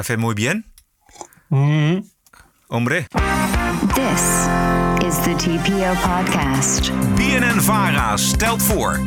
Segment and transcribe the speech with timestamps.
[0.00, 0.64] Café muy bien.
[1.50, 2.02] Mhm.
[2.70, 3.06] Hombre.
[3.94, 4.48] This
[5.06, 6.90] is the TPO podcast.
[7.16, 8.98] BNN Vara stelt voor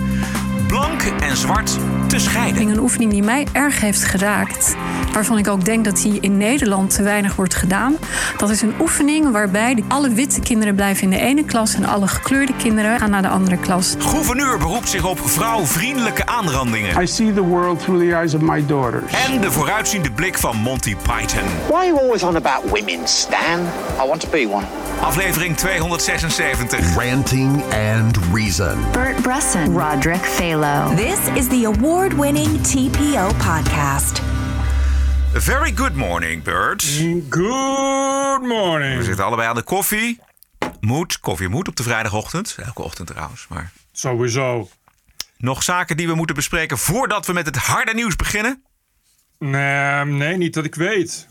[0.73, 2.67] blank en zwart te scheiden.
[2.67, 4.75] Een oefening die mij erg heeft geraakt,
[5.13, 7.95] waarvan ik ook denk dat die in Nederland te weinig wordt gedaan.
[8.37, 12.07] Dat is een oefening waarbij alle witte kinderen blijven in de ene klas en alle
[12.07, 13.95] gekleurde kinderen gaan naar de andere klas.
[13.99, 17.01] Gouverneur beroept zich op vrouwvriendelijke aanrandingen.
[17.01, 19.11] I see the world through the eyes of my daughters.
[19.29, 21.47] En de vooruitziende blik van Monty Python.
[21.67, 23.59] Why are you always on about women, Stan?
[24.03, 24.65] I want to be one.
[25.03, 26.95] Aflevering 276.
[26.95, 28.91] Ranting and Reason.
[28.91, 30.95] Bert Bresson, Roderick Phalo.
[30.95, 34.21] This is the award winning TPO podcast.
[35.33, 36.83] Very good morning, Bert.
[37.29, 39.03] Good We morning.
[39.03, 40.19] zitten allebei aan de koffie.
[40.79, 42.57] Moet, koffie moet op de vrijdagochtend.
[42.65, 43.71] Elke ochtend trouwens, maar...
[43.91, 44.69] Sowieso.
[45.37, 48.63] Nog zaken die we moeten bespreken voordat we met het harde nieuws beginnen?
[49.39, 51.27] Nee, nee, niet dat ik weet.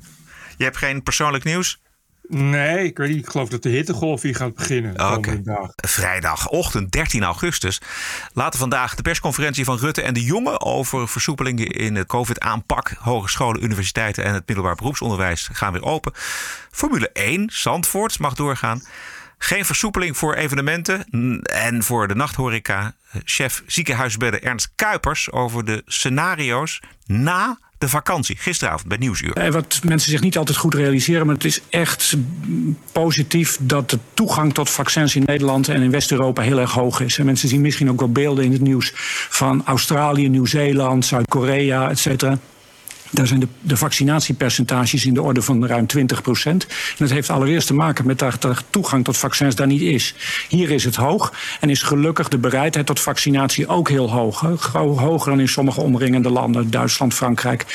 [0.56, 1.80] Je hebt geen persoonlijk nieuws?
[2.28, 3.18] Nee, ik weet niet.
[3.18, 4.92] Ik geloof dat de hittegolf hier gaat beginnen.
[4.92, 5.72] De komende dagen.
[5.76, 7.80] Vrijdagochtend 13 augustus.
[8.32, 12.94] Later vandaag de persconferentie van Rutte en de Jonge over versoepelingen in de COVID-aanpak.
[12.98, 16.12] Hogescholen, universiteiten en het middelbaar beroepsonderwijs gaan weer open.
[16.70, 18.82] Formule 1, Zandvoort mag doorgaan.
[19.38, 21.04] Geen versoepeling voor evenementen
[21.42, 22.94] en voor de nachthoreca.
[23.24, 28.36] Chef ziekenhuisbedden Ernst Kuipers over de scenario's na de vakantie.
[28.38, 29.32] Gisteravond bij Nieuwsuur.
[29.32, 32.16] Eh, Wat mensen zich niet altijd goed realiseren, maar het is echt
[32.92, 37.18] positief dat de toegang tot vaccins in Nederland en in West-Europa heel erg hoog is.
[37.18, 38.92] En mensen zien misschien ook wel beelden in het nieuws
[39.28, 42.38] van Australië, Nieuw-Zeeland, Zuid-Korea, et cetera.
[43.12, 46.66] Daar zijn de, de vaccinatiepercentages in de orde van ruim 20 procent.
[46.66, 50.14] En dat heeft allereerst te maken met dat toegang tot vaccins daar niet is.
[50.48, 54.40] Hier is het hoog en is gelukkig de bereidheid tot vaccinatie ook heel hoog.
[54.72, 57.66] Hoger dan in sommige omringende landen, Duitsland, Frankrijk.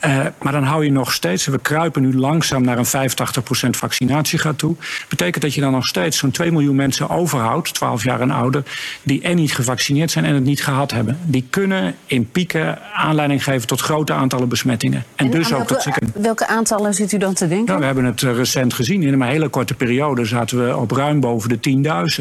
[0.00, 3.76] Eh, maar dan hou je nog steeds, we kruipen nu langzaam naar een 85 procent
[3.76, 4.76] vaccinatiegraad toe.
[5.08, 8.62] Betekent dat je dan nog steeds zo'n 2 miljoen mensen overhoudt, 12 jaar en ouder,
[9.02, 11.18] die en niet gevaccineerd zijn en het niet gehad hebben.
[11.24, 14.73] Die kunnen in pieken aanleiding geven tot grote aantallen besmettingen.
[15.16, 16.22] En, dus ook tot welke, zieken.
[16.22, 17.66] welke aantallen zit u dan te denken?
[17.66, 19.02] Nou, we hebben het eh, recent gezien.
[19.02, 21.58] In een maar hele korte periode zaten we op ruim boven de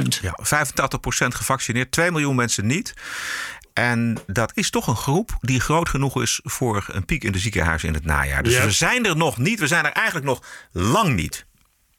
[0.02, 0.22] 10.000.
[0.22, 2.94] Ja, 85% gevaccineerd, 2 miljoen mensen niet.
[3.74, 7.40] En dat is toch een groep die groot genoeg is voor een piek in de
[7.40, 8.44] ziekenhuizen in het najaar.
[8.44, 9.60] Dus we zijn er nog niet.
[9.60, 10.42] We zijn er eigenlijk nog
[10.72, 11.46] lang niet.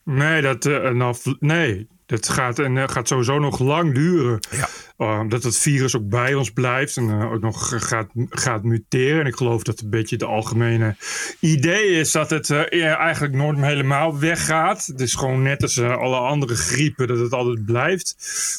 [0.04, 4.40] Nee, dat, eh, en af- nee, dat gaat, en, eh, gaat sowieso nog lang duren.
[4.50, 4.68] Ja.
[4.98, 9.20] Uh, dat het virus ook bij ons blijft en eh, ook nog gaat, gaat muteren.
[9.20, 10.96] En ik geloof dat een beetje de algemene
[11.40, 14.86] idee is dat het eh, eigenlijk nooit helemaal weggaat.
[14.86, 18.16] Het is gewoon net als eh, alle andere griepen dat het altijd blijft.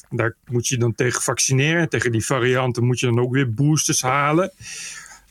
[0.10, 1.90] Daar moet je dan tegen vaccineren.
[1.90, 4.52] Tegen die varianten moet je dan ook weer boosters halen.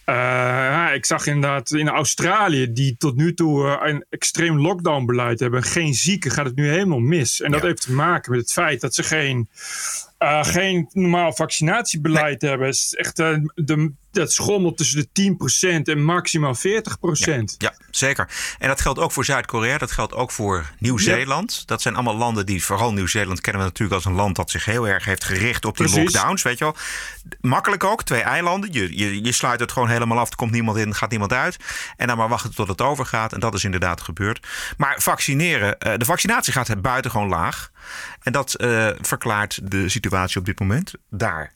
[0.06, 5.41] Uh, ja, ik zag inderdaad in Australië, die tot nu toe uh, een extreem lockdownbeleid
[5.41, 7.41] hebben, geen zieken, gaat het nu helemaal mis.
[7.41, 7.66] En dat Ja.
[7.66, 9.48] heeft te maken met het feit dat ze geen,
[10.25, 12.67] uh, geen normaal vaccinatiebeleid hebben.
[12.67, 15.37] Het is echt, uh, de, dat schommelt tussen de
[15.81, 16.61] 10% en maximaal 40%.
[17.59, 18.29] Ja, zeker.
[18.59, 19.79] En dat geldt ook voor Zuid-Korea.
[19.79, 21.67] Dat geldt ook voor Nieuw-Zeeland.
[21.67, 24.65] Dat zijn allemaal landen die, vooral Nieuw-Zeeland kennen we natuurlijk als een land dat zich
[24.65, 26.13] heel erg heeft gericht op die Precies.
[26.13, 26.43] lockdowns.
[26.43, 26.77] Weet je wel.
[27.41, 28.73] Makkelijk ook, twee eilanden.
[28.73, 30.31] Je, je, je sluit het gewoon helemaal af.
[30.31, 31.57] Er komt niemand in, gaat niemand uit.
[31.97, 33.33] En dan maar wachten tot het overgaat.
[33.33, 34.47] En dat is inderdaad gebeurd.
[34.77, 37.71] Maar vaccineren, eh, de vaccinatie gaat buitengewoon laag.
[38.22, 41.53] En dat eh, verklaart de situatie op dit moment daar.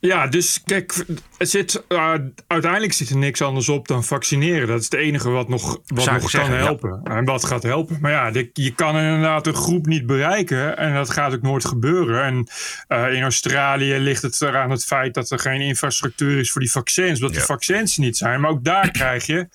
[0.00, 1.04] Ja, dus kijk,
[1.38, 2.14] zit, uh,
[2.46, 4.68] uiteindelijk zit er niks anders op dan vaccineren.
[4.68, 6.64] Dat is het enige wat nog, wat Zou nog zeggen, kan ja.
[6.64, 7.00] helpen.
[7.04, 7.98] En wat gaat helpen.
[8.00, 10.76] Maar ja, de- je kan inderdaad een groep niet bereiken.
[10.76, 12.22] En dat gaat ook nooit gebeuren.
[12.24, 12.48] En
[12.88, 16.70] uh, in Australië ligt het eraan het feit dat er geen infrastructuur is voor die
[16.70, 17.18] vaccins.
[17.20, 17.40] Omdat Ja.
[17.40, 18.40] de vaccins niet zijn.
[18.40, 19.46] Maar ook daar krijg je,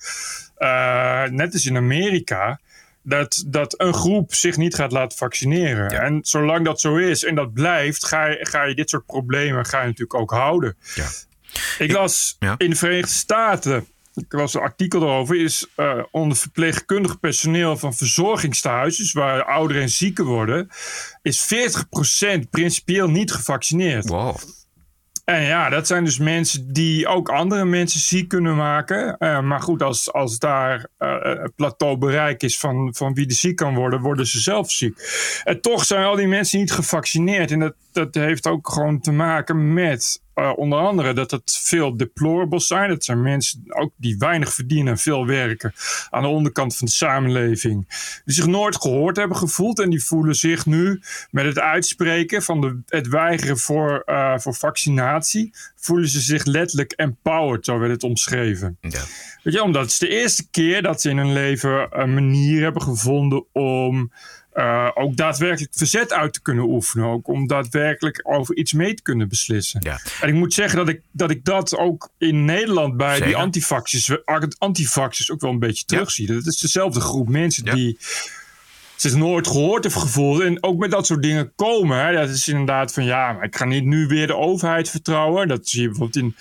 [0.58, 2.60] uh, net als in Amerika...
[3.08, 5.90] Dat, dat een groep zich niet gaat laten vaccineren.
[5.90, 6.00] Ja.
[6.00, 9.66] En zolang dat zo is en dat blijft, ga je, ga je dit soort problemen
[9.66, 10.76] ga je natuurlijk ook houden.
[10.94, 11.08] Ja.
[11.78, 12.54] Ik las ja.
[12.58, 17.94] in de Verenigde Staten, ik las een artikel erover, is uh, onder verpleegkundig personeel van
[17.94, 20.68] verzorgingstehuizen, waar ouderen en zieken worden,
[21.22, 21.54] is
[22.44, 24.08] 40% principieel niet gevaccineerd.
[24.08, 24.36] Wow.
[25.26, 29.16] En ja, dat zijn dus mensen die ook andere mensen ziek kunnen maken.
[29.18, 33.32] Uh, maar goed, als, als daar uh, het plateau bereik is van, van wie er
[33.32, 34.98] ziek kan worden, worden ze zelf ziek.
[35.44, 37.50] En toch zijn al die mensen niet gevaccineerd.
[37.50, 41.96] En dat, dat heeft ook gewoon te maken met uh, onder andere dat het veel
[41.96, 42.88] deplorables zijn.
[42.88, 45.72] Dat zijn mensen ook die weinig verdienen en veel werken
[46.10, 47.86] aan de onderkant van de samenleving.
[48.24, 51.00] Die zich nooit gehoord hebben gevoeld en die voelen zich nu
[51.30, 56.92] met het uitspreken van de, het weigeren voor, uh, voor vaccinatie, voelen ze zich letterlijk
[56.92, 58.78] empowered, zo werd het omschreven.
[58.80, 59.02] Ja.
[59.42, 62.62] Weet je, omdat het is de eerste keer dat ze in hun leven een manier
[62.62, 64.12] hebben gevonden om
[64.56, 67.06] uh, ook daadwerkelijk verzet uit te kunnen oefenen.
[67.06, 69.80] Ook om daadwerkelijk over iets mee te kunnen beslissen.
[69.82, 70.00] Ja.
[70.20, 74.24] En ik moet zeggen dat ik dat, ik dat ook in Nederland bij die antifaxers,
[74.58, 76.26] antifaxers ook wel een beetje terugzie.
[76.26, 77.98] Dat is dezelfde groep mensen die
[78.96, 80.40] zich nooit gehoord heeft gevoeld.
[80.40, 82.04] En ook met dat soort dingen komen.
[82.06, 85.48] Hè, dat is inderdaad van ja, maar ik ga niet nu weer de overheid vertrouwen.
[85.48, 86.34] Dat zie je bijvoorbeeld in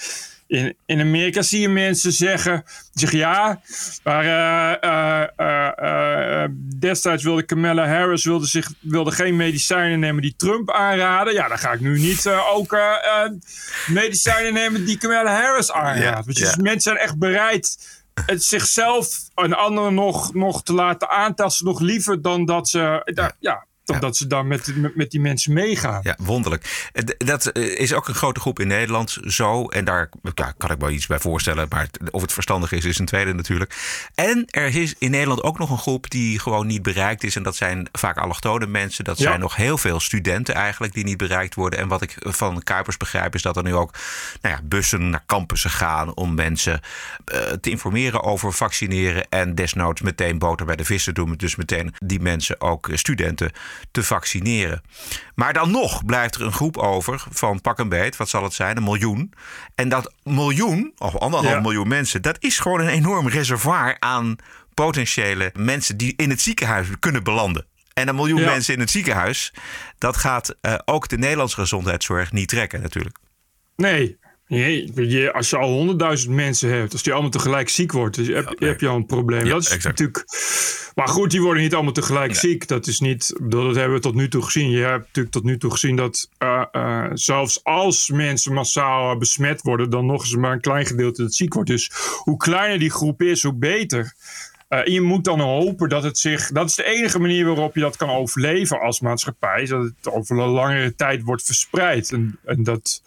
[0.48, 2.64] in, in Amerika zie je mensen zeggen,
[2.94, 3.62] zeggen ja,
[4.04, 6.44] maar uh, uh,
[6.80, 11.34] destijds wilde Kamala Harris wilde, zich, wilde geen medicijnen nemen die Trump aanraden.
[11.34, 12.78] Ja, dan ga ik nu niet ook
[13.88, 16.36] medicijnen nemen die Kamala Harris aanraadt.
[16.36, 17.78] Dus mensen zijn echt bereid
[18.26, 23.02] het zichzelf en anderen nog, nog te laten aantasten, nog liever dan dat ze.
[23.40, 26.00] ja omdat ze dan met, met, die mensen meegaan.
[26.04, 26.90] Ja, wonderlijk.
[27.18, 29.68] Dat eh, is ook een grote groep in Nederland zo.
[29.68, 31.68] En daar ja, kan ik wel iets bij voorstellen.
[31.70, 33.76] Maar of het verstandig is, is een tweede natuurlijk.
[34.16, 37.36] En er is in Nederland ook nog een groep die gewoon niet bereikt is.
[37.36, 39.04] En dat zijn vaak allochtone mensen.
[39.04, 41.80] Dat zijn nog heel veel studenten eigenlijk die niet bereikt worden.
[41.80, 43.92] En wat ik van Kuipers begrijp is dat er nu ook
[44.42, 46.16] nou ja, bussen naar campussen gaan.
[46.16, 46.80] Om mensen
[47.34, 49.26] uh, te informeren over vaccineren.
[49.30, 51.34] En desnoods meteen boter bij de vissen doen.
[51.34, 53.52] Dus meteen die mensen ook studenten
[53.92, 54.82] te vaccineren.
[55.36, 58.54] Maar dan nog blijft er een groep over van pak een beet, wat zal het
[58.54, 59.34] zijn, een miljoen.
[59.76, 64.36] En dat miljoen, of anderhalf miljoen mensen, dat is gewoon een enorm reservoir aan
[64.74, 67.66] potentiële mensen die in het ziekenhuis kunnen belanden.
[67.94, 69.54] En een miljoen mensen in het ziekenhuis,
[69.98, 73.18] dat gaat uh, ook de Nederlandse gezondheidszorg niet trekken natuurlijk.
[73.76, 78.28] Nee, Nee, als je al honderdduizend mensen hebt, als die allemaal tegelijk ziek wordt, dus
[78.28, 79.50] heb, heb je al een probleem.
[79.50, 80.26] dat is natuurlijk.
[80.96, 82.68] Maar goed, die worden niet allemaal tegelijk ziek.
[82.68, 83.36] Dat is niet.
[83.42, 84.70] Dat hebben we tot nu toe gezien.
[84.70, 89.62] Je hebt natuurlijk tot nu toe gezien dat uh, uh, zelfs als mensen massaal besmet
[89.62, 91.70] worden, dan nog eens maar een klein gedeelte dat ziek wordt.
[91.70, 91.92] Dus
[92.24, 94.14] hoe kleiner die groep is, hoe beter.
[94.70, 96.52] Uh, je moet dan hopen dat het zich.
[96.52, 99.66] Dat is de enige manier waarop je dat kan overleven als maatschappij.
[99.66, 102.12] Dat het over een langere tijd wordt verspreid.
[102.12, 103.02] En, en dat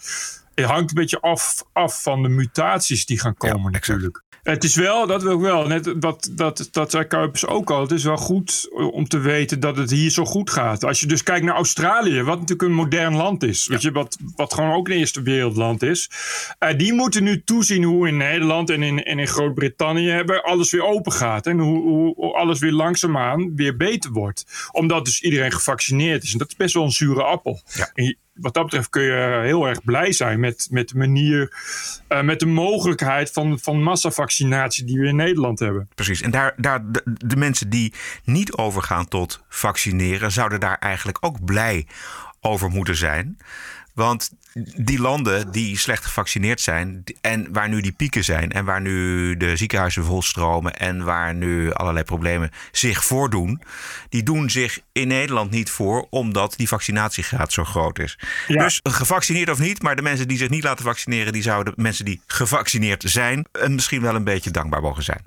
[0.62, 4.22] het hangt een beetje af, af van de mutaties die gaan komen natuurlijk.
[4.42, 7.80] Het is wel, dat wil ik wel, net dat, dat, dat zei Kuipers ook al.
[7.80, 10.84] Het is wel goed om te weten dat het hier zo goed gaat.
[10.84, 13.66] Als je dus kijkt naar Australië, wat natuurlijk een modern land is.
[13.66, 16.10] Weet je, wat, wat gewoon ook een eerste wereldland is.
[16.58, 20.70] Uh, die moeten nu toezien hoe in Nederland en in, en in Groot-Brittannië hebben alles
[20.70, 21.46] weer open gaat.
[21.46, 24.68] En hoe, hoe, alles weer langzaamaan weer beter wordt.
[24.72, 26.32] Omdat dus iedereen gevaccineerd is.
[26.32, 27.60] En dat is best wel een zure appel.
[27.94, 31.52] Ja wat dat betreft kun je heel erg blij zijn met, met de manier,
[32.08, 35.88] uh, met de mogelijkheid van, van massavaccinatie die we in Nederland hebben.
[35.94, 36.20] Precies.
[36.20, 37.92] En daar, daar de mensen die
[38.24, 41.86] niet overgaan tot vaccineren, zouden daar eigenlijk ook blij
[42.40, 43.36] over moeten zijn.
[43.94, 44.30] Want
[44.76, 49.36] die landen die slecht gevaccineerd zijn en waar nu die pieken zijn en waar nu
[49.36, 53.62] de ziekenhuizen volstromen en waar nu allerlei problemen zich voordoen,
[54.08, 58.18] die doen zich in Nederland niet voor omdat die vaccinatiegraad zo groot is.
[58.46, 62.04] Dus gevaccineerd of niet, maar de mensen die zich niet laten vaccineren, die zouden mensen
[62.04, 65.22] die gevaccineerd zijn misschien wel een beetje dankbaar mogen zijn.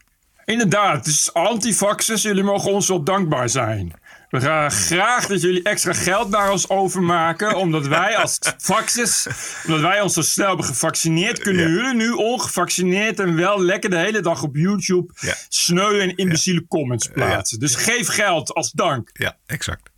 [0.46, 3.94] Inderdaad, dus antivaxers, jullie mogen ons wel dankbaar zijn.
[4.32, 7.56] We gaan graag dat jullie extra geld naar ons overmaken.
[7.56, 9.28] Omdat wij als vaxers,
[9.66, 13.98] omdat wij ons zo snel hebben gevaccineerd, kunnen jullie nu ongevaccineerd en wel lekker de
[13.98, 15.36] hele dag op YouTube ja.
[15.50, 17.60] sneu en imbeciele comments plaatsen.
[17.60, 19.10] Dus geef geld als dank.
[19.14, 19.90] Ja, exact.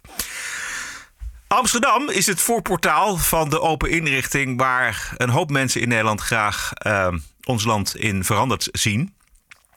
[1.48, 6.72] Amsterdam is het voorportaal van de open inrichting waar een hoop mensen in Nederland graag
[6.88, 7.08] uh,
[7.44, 9.16] ons land in veranderd zien.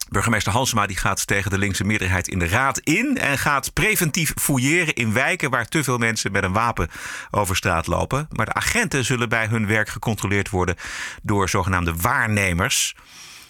[0.09, 4.33] Burgemeester Halsema die gaat tegen de linkse meerderheid in de raad in en gaat preventief
[4.35, 6.89] fouilleren in wijken waar te veel mensen met een wapen
[7.31, 8.27] over straat lopen.
[8.31, 10.75] Maar de agenten zullen bij hun werk gecontroleerd worden
[11.21, 12.95] door zogenaamde waarnemers.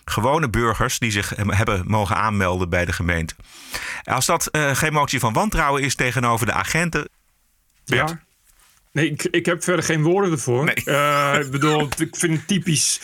[0.05, 3.35] Gewone burgers die zich hebben mogen aanmelden bij de gemeente.
[4.03, 7.09] Als dat uh, geen motie van wantrouwen is tegenover de agenten.
[7.85, 8.19] Ja.
[8.91, 10.65] Nee, ik, ik heb verder geen woorden ervoor.
[10.65, 10.81] Nee.
[10.85, 12.99] Uh, ik bedoel, ik vind het typisch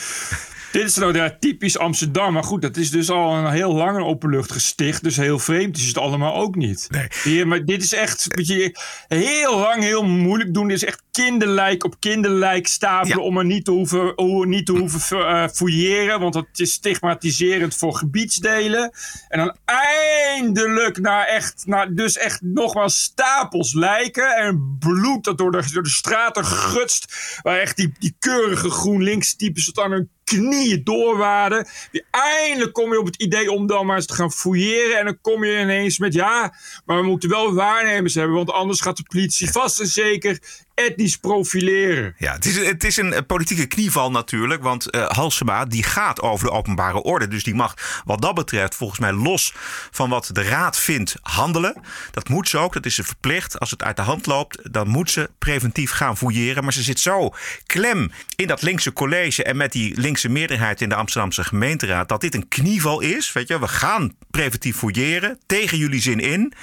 [0.74, 2.34] Dit is nou ja, typisch Amsterdam.
[2.34, 5.04] Maar goed, dat is dus al een heel lang een openluchtgesticht.
[5.04, 6.88] Dus heel vreemd is het allemaal ook niet.
[6.90, 7.08] Nee.
[7.24, 10.68] Hier, maar dit is echt weet je, heel lang heel moeilijk doen.
[10.68, 13.18] Dit is echt kinderlijk op kinderlijk stapelen.
[13.18, 13.24] Ja.
[13.24, 14.14] Om er niet te hoeven,
[14.50, 16.20] niet te hoeven eh, fouilleren.
[16.20, 18.92] Want dat is stigmatiserend voor gebiedsdelen.
[19.28, 24.36] En dan eindelijk naar echt, naar dus echt nogmaals stapels lijken.
[24.36, 27.16] En bloed dat door de, door de straten gutst.
[27.42, 31.68] Waar echt die, die keurige GroenLinks types tot aan hun knieën doorwaden.
[31.92, 35.00] Die eindelijk kom je op het idee om dan maar eens te gaan fouilleren.
[35.00, 36.54] En dan kom je ineens met ja,
[36.86, 38.36] maar we moeten wel waarnemers hebben.
[38.36, 40.40] Want anders gaat de politie vast en zeker
[40.74, 42.16] etnisch profileren.
[42.18, 44.64] Ja, het is, het is een eh, politieke knieval natuurlijk.
[44.64, 47.28] Want eh Halsema die gaat over de openbare orde.
[47.28, 49.54] Dus die mag wat dat betreft volgens mij los
[49.92, 51.82] van wat de raad vindt handelen.
[52.12, 52.74] Dat moet ze ook.
[52.74, 53.60] Dat is ze verplicht.
[53.60, 56.64] Als het uit de hand loopt, dan moet ze preventief gaan fouilleren.
[56.64, 57.34] Maar ze zit zo
[57.66, 62.10] klem in dat linkse college en met die linkse meerderheid in de Amsterdamse gemeenteraad.
[62.10, 63.32] Dat dit een knieval is.
[63.32, 65.40] Weet je, we gaan preventief fouilleren.
[65.46, 66.54] Tegen jullie zin in.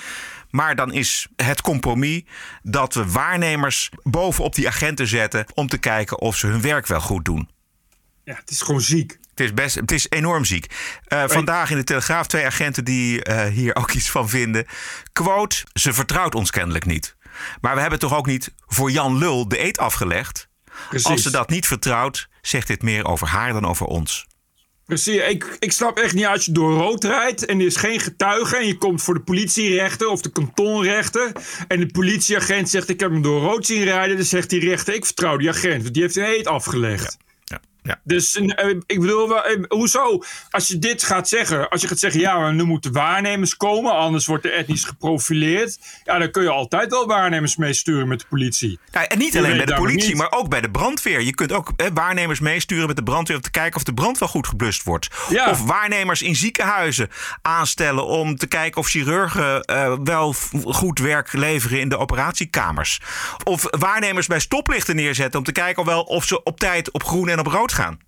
[0.50, 2.22] Maar dan is het compromis
[2.62, 7.00] dat we waarnemers bovenop die agenten zetten om te kijken of ze hun werk wel
[7.00, 7.48] goed doen.
[8.24, 9.18] Ja, het is gewoon ziek.
[9.30, 10.74] Het is, best, het is enorm ziek.
[11.06, 14.66] Eh, vandaag in de Telegraaf twee agenten die eh, hier ook iets van vinden.
[15.12, 17.16] Quote, ze vertrouwt ons kennelijk niet.
[17.60, 20.48] Maar we hebben toch ook niet voor Jan Lul de eet afgelegd?
[20.88, 21.06] Precies.
[21.06, 24.26] Als ze dat niet vertrouwt, zegt dit meer over haar dan over ons.
[24.90, 28.00] Precies, ik, ik snap echt niet als je door rood rijdt en er is geen
[28.00, 31.32] getuige en je komt voor de politierechter of de kantonrechter
[31.68, 34.94] en de politieagent zegt ik heb hem door rood zien rijden, dan zegt die rechter
[34.94, 37.16] ik vertrouw die agent, want die heeft een eet afgelegd.
[37.82, 38.00] Ja.
[38.04, 40.22] Dus eh, ik bedoel, eh, hoezo?
[40.50, 43.92] Als je dit gaat zeggen, als je gaat zeggen, ja, maar nu moeten waarnemers komen,
[43.92, 45.78] anders wordt er etnisch geprofileerd.
[46.04, 48.78] Ja, dan kun je altijd wel waarnemers meesturen met de politie.
[48.90, 50.16] En niet alleen bij de politie, niet.
[50.16, 51.20] maar ook bij de brandweer.
[51.20, 54.18] Je kunt ook hè, waarnemers meesturen met de brandweer om te kijken of de brand
[54.18, 55.08] wel goed geblust wordt.
[55.28, 55.50] Ja.
[55.50, 57.08] Of waarnemers in ziekenhuizen
[57.42, 60.34] aanstellen om te kijken of chirurgen eh, wel
[60.64, 63.00] goed werk leveren in de operatiekamers.
[63.44, 67.04] Of waarnemers bij stoplichten neerzetten om te kijken of, wel of ze op tijd op
[67.04, 67.98] groen en op rood gaan.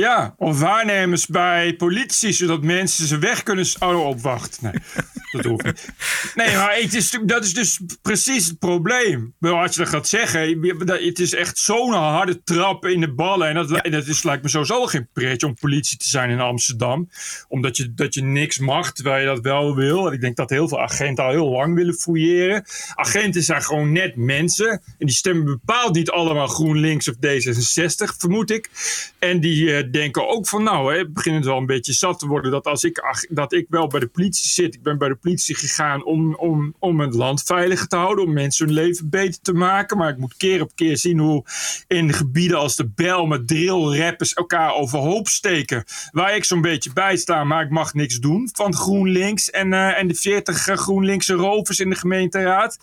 [0.00, 3.66] Ja, of waarnemers bij politie, zodat mensen ze weg kunnen...
[3.78, 4.58] Oh, op, wacht.
[4.62, 4.72] Nee,
[5.32, 5.88] dat hoeft niet.
[6.34, 9.34] Nee, maar het is, dat is dus precies het probleem.
[9.40, 13.48] Als je dat gaat zeggen, het is echt zo'n harde trap in de ballen.
[13.48, 17.08] En dat, dat is, lijkt me sowieso geen pretje om politie te zijn in Amsterdam.
[17.48, 20.06] Omdat je, dat je niks mag, terwijl je dat wel wil.
[20.06, 22.64] En ik denk dat heel veel agenten al heel lang willen fouilleren.
[22.94, 24.70] Agenten zijn gewoon net mensen.
[24.70, 28.70] En die stemmen bepaald niet allemaal GroenLinks of D66, vermoed ik.
[29.18, 32.50] En die eh, denken ook van, nou, hè, het wel een beetje zat te worden
[32.50, 34.74] dat als ik, dat ik wel bij de politie zit.
[34.74, 38.32] Ik ben bij de politie gegaan om, om, om het land veilig te houden, om
[38.32, 39.96] mensen hun leven beter te maken.
[39.98, 41.44] Maar ik moet keer op keer zien hoe
[41.86, 45.84] in gebieden als de Bel met drillrappers elkaar overhoop steken.
[46.10, 49.98] Waar ik zo'n beetje bij sta, maar ik mag niks doen van GroenLinks en, eh,
[49.98, 52.78] en de 40 GroenLinkse rovers in de gemeenteraad.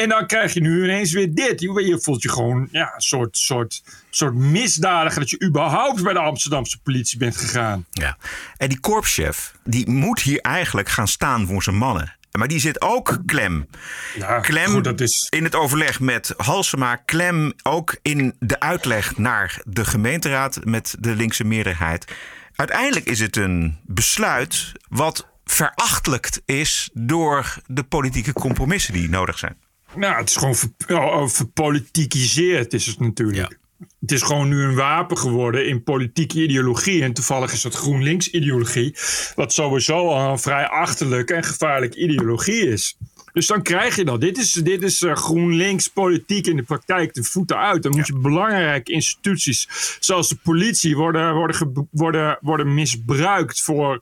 [0.00, 1.60] En dan krijg je nu ineens weer dit.
[1.60, 6.12] Je, je voelt je gewoon ja, een soort, soort, soort misdadiger dat je überhaupt bij
[6.12, 7.86] de Amsterdamse politie bent gegaan.
[7.90, 8.16] Ja.
[8.56, 12.14] En die korpschef, die moet hier eigenlijk gaan staan voor zijn mannen.
[12.38, 13.68] Maar die zit ook klem.
[14.16, 16.96] Ja, klem goed, dat is- in het overleg met Halsema.
[16.96, 22.12] Klem ook in de uitleg naar de gemeenteraad met de linkse meerderheid.
[22.54, 29.56] Uiteindelijk is het een besluit wat verachtelijkt is door de politieke compromissen die nodig zijn.
[29.94, 33.58] Nou, het is gewoon ver, verpolitikiseerd is het natuurlijk.
[34.00, 37.02] Het is gewoon nu een wapen geworden in politieke ideologie.
[37.02, 38.96] En toevallig is dat GroenLinks-ideologie.
[39.34, 42.96] Wat sowieso al een vrij achterlijke en gevaarlijke ideologie is.
[43.32, 44.20] Dus dan krijg je dat.
[44.20, 47.82] Dit is, dit is eh, GroenLinks politiek in de praktijk de voeten uit.
[47.82, 49.68] Dan moet je belangrijke instituties
[50.00, 54.00] zoals de politie worden, worden, worden, worden misbruikt voor,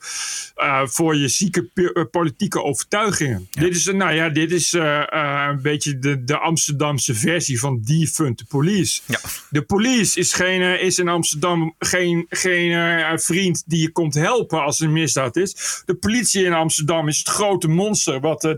[0.55, 3.49] eh, voor je zieke eh, politieke overtuigingen.
[3.51, 8.45] Dit is, nou ja, dit is een beetje de, de Amsterdamse versie van defund the
[8.45, 9.01] police.
[9.07, 9.21] Ja.
[9.51, 14.81] De police is, geen, is in Amsterdam geen, geen vriend die je komt helpen als
[14.81, 15.83] er een misdaad is.
[15.85, 18.53] De politie in Amsterdam is het grote monster wat eh,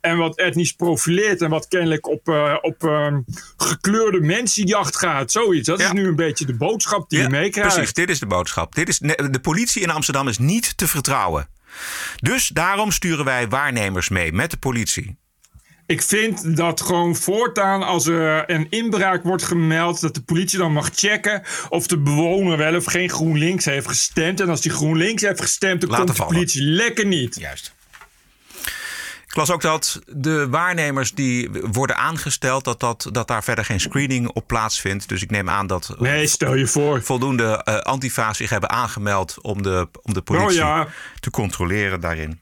[0.00, 1.42] En wat etnisch profileert.
[1.42, 3.16] En wat kennelijk op, eh, op eh,
[3.56, 5.32] gekleurde mensenjacht gaat.
[5.32, 5.66] Zoiets.
[5.66, 5.86] Dat Ja.
[5.86, 7.74] is nu een beetje de boodschap die je meekrijgt.
[7.74, 8.74] precies, dit is de boodschap.
[8.74, 11.48] Dit is, de politie in Amsterdam is niet te vertrouwen.
[12.16, 15.16] Dus daarom sturen wij waarnemers mee met de politie.
[15.86, 20.72] Ik vind dat gewoon voortaan als er een inbraak wordt gemeld, dat de politie dan
[20.72, 24.40] mag checken of de bewoner wel of geen GroenLinks heeft gestemd.
[24.40, 27.36] En als die GroenLinks heeft gestemd, dan komt de politie lekker niet.
[27.40, 27.74] Juist.
[29.36, 33.80] Ik las ook dat de waarnemers die worden aangesteld, dat, dat, dat daar verder geen
[33.80, 35.08] screening op plaatsvindt.
[35.08, 37.02] Dus ik neem aan dat Nee, stel je voor.
[37.02, 40.88] voldoende eh antifa's zich hebben aangemeld om de, om de politie Oh ja.
[41.20, 42.40] te controleren daarin.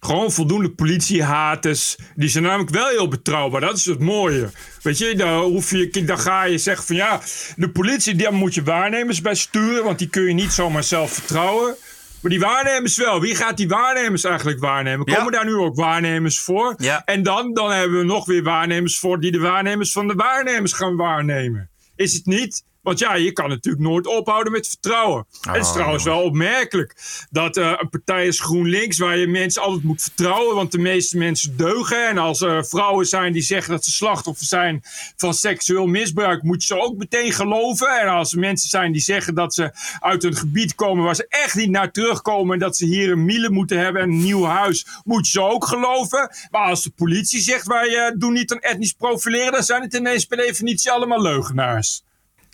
[0.00, 1.96] Gewoon voldoende politiehaters.
[2.14, 3.60] Die zijn namelijk wel heel betrouwbaar.
[3.60, 4.50] Dat is het mooie.
[4.82, 7.20] Weet je, dan, hoef je, dan ga je zeggen van ja,
[7.56, 9.84] de politie, daar moet je waarnemers bij sturen.
[9.84, 11.74] Want die kun je niet zomaar zelf vertrouwen.
[12.20, 13.20] Maar die waarnemers wel.
[13.20, 15.10] Wie gaat die waarnemers eigenlijk waarnemen?
[15.10, 15.16] Ja.
[15.16, 16.74] Komen daar nu ook waarnemers voor?
[16.76, 17.02] Ja.
[17.04, 20.72] En dan, dan hebben we nog weer waarnemers voor die de waarnemers van de waarnemers
[20.72, 21.70] gaan waarnemen.
[21.96, 22.64] Is het niet?
[22.82, 25.26] Want ja, je kan natuurlijk nooit ophouden met vertrouwen.
[25.42, 26.94] en het is Oh, trouwens wel opmerkelijk
[27.30, 30.54] dat eh, een partij is GroenLinks waar je mensen altijd moet vertrouwen.
[30.54, 32.08] Want de meeste mensen deugen.
[32.08, 34.82] En als er vrouwen zijn die zeggen dat ze slachtoffer zijn
[35.16, 38.00] van seksueel misbruik, moet je ze ook meteen geloven.
[38.00, 39.70] En als er mensen zijn die zeggen dat ze
[40.00, 42.52] uit een gebied komen waar ze echt niet naar terugkomen.
[42.52, 45.42] En dat ze hier een miele moeten hebben en een nieuw huis, moet je ze
[45.42, 46.30] ook geloven.
[46.50, 49.94] Maar als de politie zegt wij eh, doen niet aan etnisch profileren, dan zijn het
[49.94, 52.02] ineens per definitie allemaal leugenaars.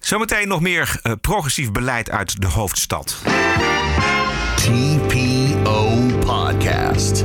[0.04, 3.16] Zometeen nog meer eh, progressief beleid uit de hoofdstad.
[4.56, 7.25] TPO Podcast.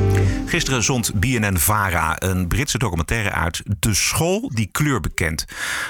[0.50, 3.62] Gisteren zond BNN-VARA een Britse documentaire uit...
[3.80, 5.46] De school die kleur bekent.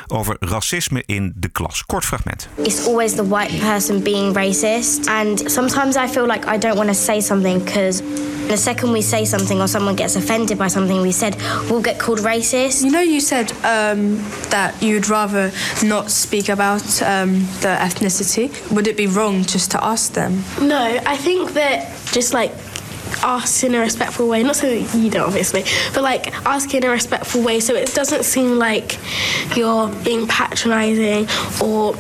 [0.08, 1.86] Over racisme in de klas.
[1.86, 2.48] Kort fragment.
[2.56, 6.88] It's always the white person being racist, and sometimes I feel like I don't want
[6.88, 8.04] to say something because
[8.48, 11.36] the second we say something or someone gets offended by something we said,
[11.70, 12.84] we'll get called racist.
[12.84, 14.18] You know, you said um,
[14.50, 15.51] that you'd rather
[15.82, 18.50] not speak about um, the ethnicity.
[18.72, 20.44] Would it be wrong just to ask them?
[20.60, 22.51] No, I think that just like
[23.24, 25.63] ask in a respectful way, not so that you don't obviously,
[25.94, 28.98] but like ask in a respectful way so it doesn't seem like
[29.56, 31.28] you're being patronizing
[31.62, 31.96] or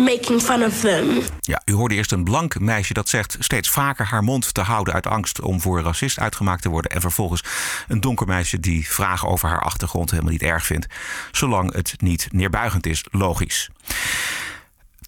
[0.00, 1.22] making fun of them.
[1.40, 4.94] Ja, u hoorde eerst een blank meisje dat zegt steeds vaker haar mond te houden
[4.94, 6.90] uit angst om voor racist uitgemaakt te worden.
[6.90, 7.44] En vervolgens
[7.88, 10.86] een donker meisje die vragen over haar achtergrond helemaal niet erg vindt.
[11.32, 13.70] Zolang het niet neerbuigend is, logisch.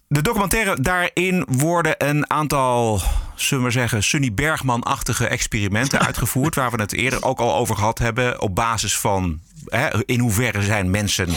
[0.07, 3.01] De documentaire daarin worden een aantal,
[3.35, 6.55] zullen we zeggen, Sunny Bergman-achtige experimenten uitgevoerd.
[6.55, 8.41] Waar we het eerder ook al over gehad hebben.
[8.41, 11.29] Op basis van hè, in hoeverre zijn mensen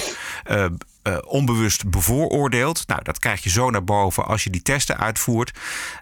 [0.44, 0.64] eh,
[1.08, 2.86] eh, onbewust bevooroordeeld.
[2.86, 5.58] Nou, dat krijg je zo naar boven als je die testen uitvoert.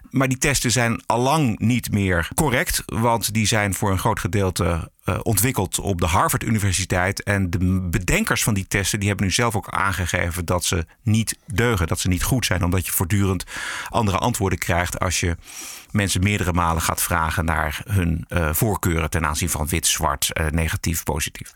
[0.09, 2.83] Maar die testen zijn allang niet meer correct.
[2.85, 7.23] Want die zijn voor een groot gedeelte eh, ontwikkeld op de Harvard Universiteit.
[7.23, 11.37] En de bedenkers van die testen die hebben nu zelf ook aangegeven dat ze niet
[11.45, 11.87] deugen.
[11.87, 12.63] Dat ze niet goed zijn.
[12.63, 13.45] Omdat je voortdurend
[13.89, 15.37] andere antwoorden krijgt als je
[15.91, 21.03] mensen meerdere malen gaat vragen naar hun eh, voorkeuren ten aanzien van wit, zwart, negatief,
[21.03, 21.53] positief.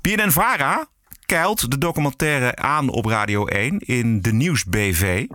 [0.00, 0.88] BNN-VARA
[1.26, 5.26] keilt de documentaire aan op Radio 1 in de Nieuws BV.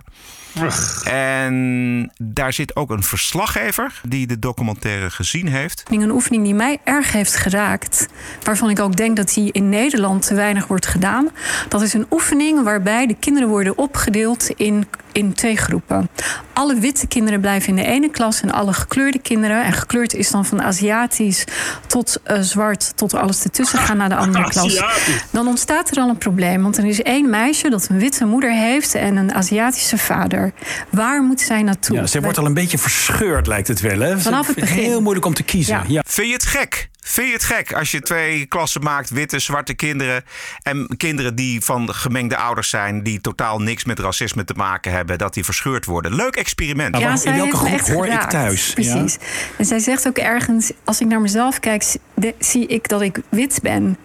[1.04, 5.84] En daar zit ook een verslaggever die de documentaire gezien heeft.
[5.92, 8.08] Een oefening die mij erg heeft geraakt,
[8.44, 11.30] waarvan ik ook denk dat die in Nederland te weinig wordt gedaan.
[11.68, 16.10] Dat is een oefening waarbij de kinderen worden opgedeeld in, in twee groepen.
[16.54, 20.32] Alle witte kinderen blijven in de ene klas en alle gekleurde kinderen, en gekleurd is
[20.32, 21.44] dan van Aziatisch
[21.88, 24.84] tot eh, zwart tot alles ertussen, gaan naar de andere klas.
[25.32, 28.52] Dan ontstaat er al een probleem, want er is één meisje dat een witte moeder
[28.54, 30.52] heeft en een Aziatische vader.
[30.90, 31.96] Waar moet zij naartoe?
[31.96, 34.00] Ja, zij wordt al een beetje verscheurd, lijkt het wel.
[34.00, 34.20] Hè?
[34.20, 34.84] Vanaf het begin.
[34.84, 35.76] Heel moeilijk om te kiezen.
[35.76, 35.84] Ja.
[35.88, 36.04] Ja.
[36.08, 36.90] Vind je het gek?
[37.10, 40.24] Vind je het gek als je twee klassen maakt, witte, zwarte kinderen
[40.62, 45.18] en kinderen die van gemengde ouders zijn, die totaal niks met racisme te maken hebben,
[45.18, 46.16] dat die verscheurd worden?
[46.16, 46.98] Leuk experiment.
[46.98, 48.74] Ja, zij in welke groep echt hoor ik thuis?
[48.74, 49.18] Precies.
[49.58, 53.02] En zij zegt ook ergens, als ik naar mezelf kijk, zie- de- zie ik dat
[53.02, 53.98] ik wit ben.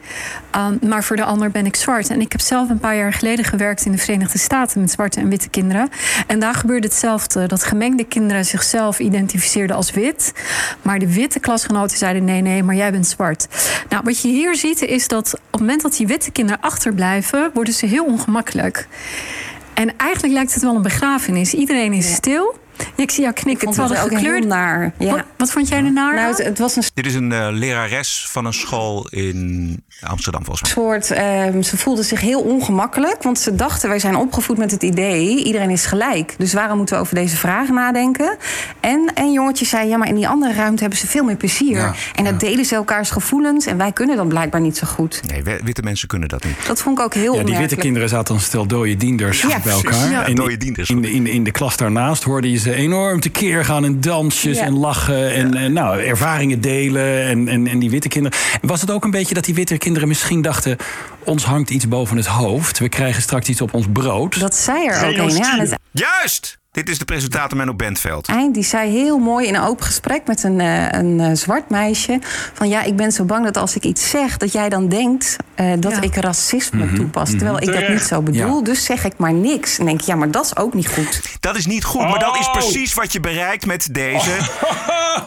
[0.56, 2.10] Um, maar voor de ander ben ik zwart.
[2.10, 5.20] En ik heb zelf een paar jaar geleden gewerkt in de Verenigde Staten met zwarte
[5.20, 5.88] en witte kinderen.
[6.26, 7.46] En daar gebeurde hetzelfde.
[7.46, 10.32] Dat gemengde kinderen zichzelf identificeerden als wit.
[10.82, 13.46] Maar de witte klasgenoten zeiden nee, nee, maar jij bent zwart.
[13.88, 17.50] Nou, wat je hier ziet is dat op het moment dat die witte kinderen achterblijven,
[17.54, 18.86] worden ze heel ongemakkelijk.
[19.74, 21.54] En eigenlijk lijkt het wel een begrafenis.
[21.54, 22.54] Iedereen is stil.
[22.96, 23.74] Ja, ik zie jou knikken.
[23.74, 24.92] vond het de ook heel naar.
[24.98, 25.10] Ja.
[25.10, 26.14] Wat, wat vond jij er naar?
[26.14, 30.44] Nou, het, het was een Dit is een eh, lerares van een school in Amsterdam,
[30.44, 30.84] volgens mij.
[30.84, 31.10] soort.
[31.10, 33.22] ehm, ze voelde zich heel ongemakkelijk.
[33.22, 36.34] Want ze dachten, wij zijn opgevoed met het idee: iedereen is gelijk.
[36.38, 38.36] Dus waarom moeten we over deze vragen nadenken?
[38.80, 41.76] En een jongetje zei: ja, maar in die andere ruimte hebben ze veel meer plezier.
[41.76, 43.66] Ja, en dat delen ze elkaars gevoelens.
[43.66, 45.20] En wij kunnen dat blijkbaar niet zo goed.
[45.26, 46.66] Nee, wi- witte mensen kunnen dat niet.
[46.66, 49.60] Dat vond ik ook heel Ja, die witte kinderen zaten een stel dode dienders Ja,
[49.64, 50.10] bij elkaar.
[50.10, 50.90] Ja, En dode dienders.
[50.90, 54.00] In de, in, de, in de klas daarnaast hoorde je ze enorm tekeer gaan en
[54.00, 54.64] dansjes Ja.
[54.64, 57.24] en lachen en, en nou, ervaringen delen.
[57.24, 58.38] En, en, en die witte kinderen.
[58.62, 60.76] Was het ook een beetje dat die witte kinderen misschien dachten:
[61.24, 62.78] ons hangt iets boven het hoofd.
[62.78, 64.40] We krijgen straks iets op ons brood.
[64.40, 65.36] Dat zei er ook een.
[65.36, 66.58] Ja, Juist!
[66.74, 68.28] Dit is de presentator Menno Bentveld.
[68.28, 71.70] Eind, die zei heel mooi in een open gesprek met een, eh, een eh, zwart
[71.70, 72.18] meisje...
[72.54, 74.36] van ja, ik ben zo bang dat als ik iets zeg...
[74.36, 76.00] dat jij dan denkt eh, dat Ja.
[76.00, 77.30] ik racisme Mhm, toepas.
[77.30, 78.56] Terwijl ik dat niet zo bedoel.
[78.58, 78.62] Ja.
[78.62, 79.78] Dus zeg ik maar niks.
[79.78, 81.20] En denk ik, ja, maar dat is ook niet goed.
[81.40, 82.52] Dat is niet goed, maar dat is Oh.
[82.52, 84.30] precies wat je bereikt met deze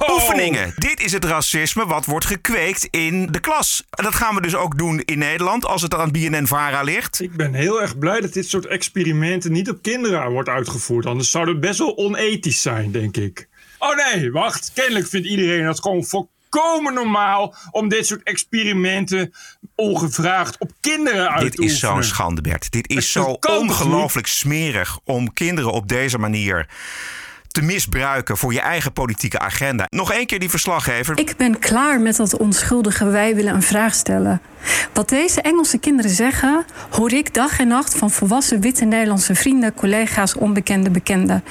[0.10, 0.74] oefeningen.
[0.76, 3.84] Dit is het racisme wat wordt gekweekt in de klas.
[3.90, 7.22] En dat gaan we dus ook doen in Nederland als het aan BNN-VARA ligt.
[7.22, 11.06] Ik ben heel erg blij dat dit soort experimenten niet op kinderen wordt uitgevoerd.
[11.06, 13.47] Anders zou het best wel onethisch zijn, denk ik.
[13.80, 14.71] Oh nee, wacht.
[14.73, 19.34] Kennelijk vindt iedereen het gewoon volkomen normaal om dit soort experimenten
[19.76, 22.71] ongevraagd op kinderen uit Dit te is zo'n schande, Bert.
[22.71, 26.69] Dit is Dat zo ongelooflijk smerig om kinderen op deze manier
[27.58, 29.86] te misbruiken voor je eigen politieke agenda.
[29.89, 31.17] Nog één keer die verslaggever.
[31.17, 34.41] Ik ben klaar met dat onschuldige wij willen een vraag stellen.
[34.93, 39.74] Wat deze Engelse kinderen zeggen, hoor ik dag en nacht van volwassen witte Nederlandse vrienden,
[39.74, 41.43] collega's, onbekende bekenden.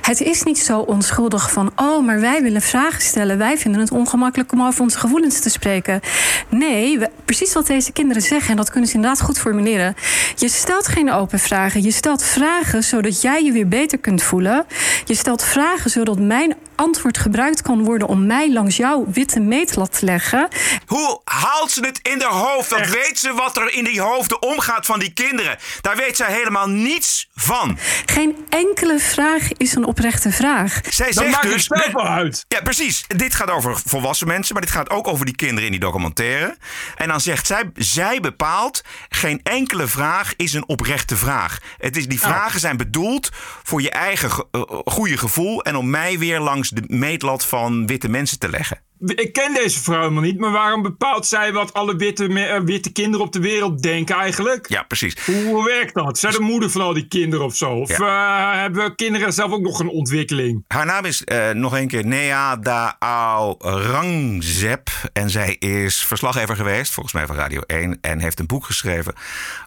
[0.00, 3.38] Het is niet zo onschuldig van, oh, maar wij willen vragen stellen.
[3.38, 6.00] Wij vinden het ongemakkelijk om over onze gevoelens te spreken.
[6.48, 9.94] Nee, precies wat deze kinderen zeggen, en dat kunnen ze inderdaad goed formuleren.
[10.36, 11.82] Je stelt geen open vragen.
[11.82, 14.66] Je stelt vragen zodat jij je weer beter kunt voelen.
[15.04, 19.98] Je stelt vragen zodat mijn antwoord gebruikt kan worden om mij langs jouw witte meetlat
[19.98, 20.48] te leggen.
[20.86, 22.70] Hoe haalt ze het in haar hoofd?
[22.70, 25.58] Dat weet ze wat er in die hoofden omgaat van die kinderen.
[25.80, 27.78] Daar weet zij helemaal niets van.
[28.06, 30.80] Geen enkele vraag is een oprechte vraag.
[30.88, 31.64] Zij zegt maakt dus.
[31.64, 32.44] zelf wel uit.
[32.48, 33.04] Ja, precies.
[33.06, 36.56] Dit gaat over volwassen mensen, maar dit gaat ook over die kinderen in die documentaire.
[36.96, 41.58] En dan zegt zij, zij bepaalt, geen enkele vraag is een oprechte vraag.
[41.78, 43.28] Het is, die vragen zijn bedoeld
[43.62, 47.86] voor je eigen ge- eh, goede gevoel en om mij weer langs de meetlat van
[47.86, 48.80] witte mensen te leggen.
[49.06, 52.60] Ik ken deze vrouw helemaal niet, maar waarom bepaalt zij wat alle witte, me- eh,
[52.60, 54.68] witte kinderen op de wereld denken eigenlijk?
[54.68, 55.16] Ja, precies.
[55.26, 56.18] Hoe, hoe werkt dat?
[56.18, 57.70] Zijn de moeder van al die kinderen of zo?
[57.72, 60.64] Of eh, hebben kinderen zelf ook nog een ontwikkeling?
[60.68, 64.88] Haar naam is eh, nog een keer Nea Daal Rangzep.
[65.12, 67.98] En zij is verslaggever geweest, volgens mij van Radio 1.
[68.00, 69.14] En heeft een boek geschreven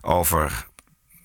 [0.01, 0.65] over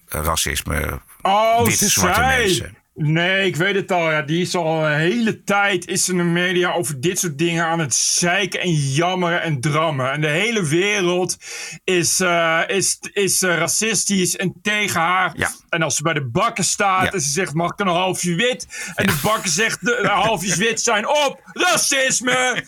[0.06, 1.00] racisme.
[1.22, 2.38] Oh, witte, zwarte zij.
[2.38, 2.76] mensen.
[3.00, 4.10] Nee, ik weet het al.
[4.10, 7.64] Ja, die is al een hele tijd is in de media over dit soort dingen
[7.64, 10.12] aan het zeiken en jammeren en drammen.
[10.12, 11.36] En de hele wereld
[11.84, 15.32] is, eh, is, is eh, racistisch en tegen haar.
[15.36, 15.50] Ja.
[15.68, 17.12] En als ze bij de bakken staat Ja.
[17.12, 18.66] en ze zegt, mag ik een halfje wit?
[18.94, 21.40] En de bakken zegt, de, de halfjes wit zijn op.
[21.52, 22.64] Racisme!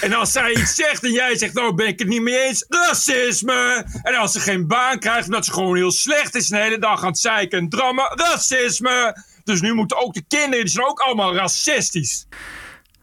[0.00, 2.64] en als zij iets zegt en jij zegt, nou ben ik het niet mee eens.
[2.68, 3.86] Racisme!
[4.02, 7.00] En als ze geen baan krijgt omdat ze gewoon heel slecht is de hele dag
[7.02, 8.12] aan het zeiken en drammen.
[8.14, 9.24] Racisme!
[9.46, 12.26] Dus nu moeten ook de kinderen, die zijn ook allemaal racistisch.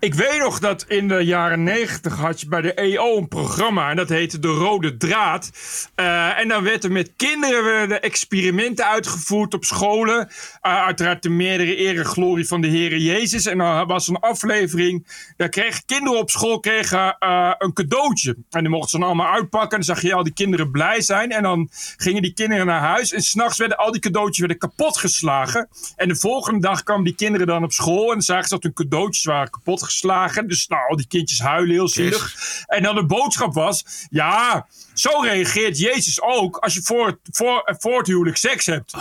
[0.04, 3.89] Ik weet nog dat in de jaren negentig had je bij de EO een programma
[3.89, 5.52] en dat heette De Rode Draad.
[5.96, 10.30] Eh, en dan werd er met kinderen werden experimenten uitgevoerd op scholen.
[10.62, 13.46] Eh, uiteraard de meerdere eer en glorie van de Heer Jezus.
[13.46, 18.38] En dan was een aflevering, daar kregen kinderen op school kregen, eh, een cadeautje.
[18.50, 21.02] En die mochten ze dan allemaal uitpakken en dan zag je al die kinderen blij
[21.02, 21.32] zijn.
[21.32, 24.98] En dan gingen die kinderen naar huis en s'nachts werden al die cadeautjes werden kapot
[24.98, 25.70] geslagen.
[25.96, 28.63] En de volgende dag kwamen die kinderen dan op school en dan zagen ze dat
[28.63, 29.92] hun cadeautjes waren kapot geslagen.
[30.47, 32.36] Dus nou, al die kindjes huilen heel zielig.
[32.65, 37.97] En dan de boodschap was, ja, zo reageert Jezus ook als je voor, voor, voor
[37.97, 38.91] het huwelijk seks hebt.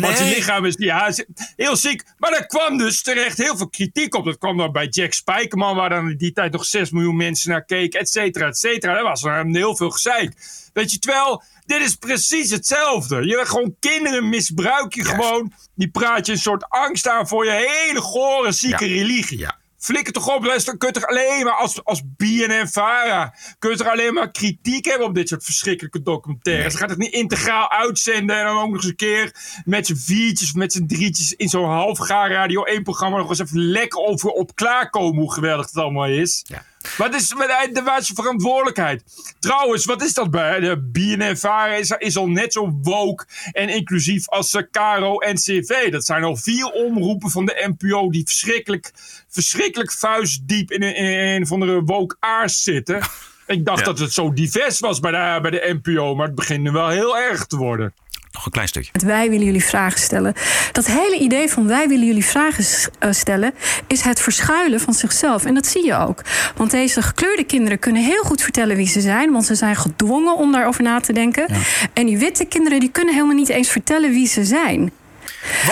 [0.00, 0.34] Want je nee.
[0.34, 1.12] lichaam is ja,
[1.56, 2.04] heel ziek.
[2.18, 4.24] Maar daar kwam dus terecht heel veel kritiek op.
[4.24, 7.50] Dat kwam dan bij Jack Spijkerman, waar dan in die tijd nog 6 miljoen mensen
[7.50, 8.94] naar keken, et cetera, et cetera.
[8.94, 10.34] Daar was er heel veel gezeik.
[10.72, 13.26] Weet je, terwijl dit is precies hetzelfde.
[13.26, 15.52] Je gewoon kinderen misbruik je gewoon.
[15.74, 18.94] Die praat je een soort angst aan voor je hele gore, zieke Ja.
[18.94, 19.38] religie.
[19.38, 19.59] Ja.
[19.80, 23.34] Flikker toch op, luister, dan kun je toch alleen maar als, als BNN-Vara...
[23.58, 26.72] kun je toch alleen maar kritiek hebben op dit soort verschrikkelijke documentaires.
[26.72, 29.34] Ze gaat het niet integraal uitzenden en dan ook nog eens een keer...
[29.64, 33.16] met z'n viertjes of met z'n drietjes in zo'n halfgaar Radio 1-programma...
[33.16, 36.44] nog eens even lekker over op klaarkomen hoe geweldig het allemaal is.
[36.46, 36.64] Ja.
[36.96, 39.04] Wat is, de- waar is verantwoordelijkheid?
[39.38, 41.74] Trouwens, wat is dat bij de BNN-Vara?
[41.74, 45.90] Is, is al net zo woke en inclusief als eh, Caro en CV.
[45.90, 48.92] Dat zijn al vier omroepen van de NPO die verschrikkelijk,
[49.30, 53.00] verschrikkelijk vuistdiep in een, in een van de woke aars zitten.
[53.46, 53.84] Ik dacht Ja.
[53.84, 56.88] dat het zo divers was bij de, bij de NPO, maar het begint nu wel
[56.88, 57.94] heel erg te worden.
[58.32, 58.90] Nog een klein stukje.
[59.06, 60.34] Wij willen jullie vragen stellen.
[60.72, 62.64] Dat hele idee van wij willen jullie vragen
[62.98, 63.54] eh, stellen...
[63.86, 65.44] is het verschuilen van zichzelf.
[65.44, 66.22] En dat zie je ook.
[66.56, 69.32] Want deze gekleurde kinderen kunnen heel goed vertellen wie ze zijn...
[69.32, 71.46] want ze zijn gedwongen om daarover na te denken.
[71.92, 74.92] En die witte kinderen die kunnen helemaal niet eens vertellen wie ze zijn.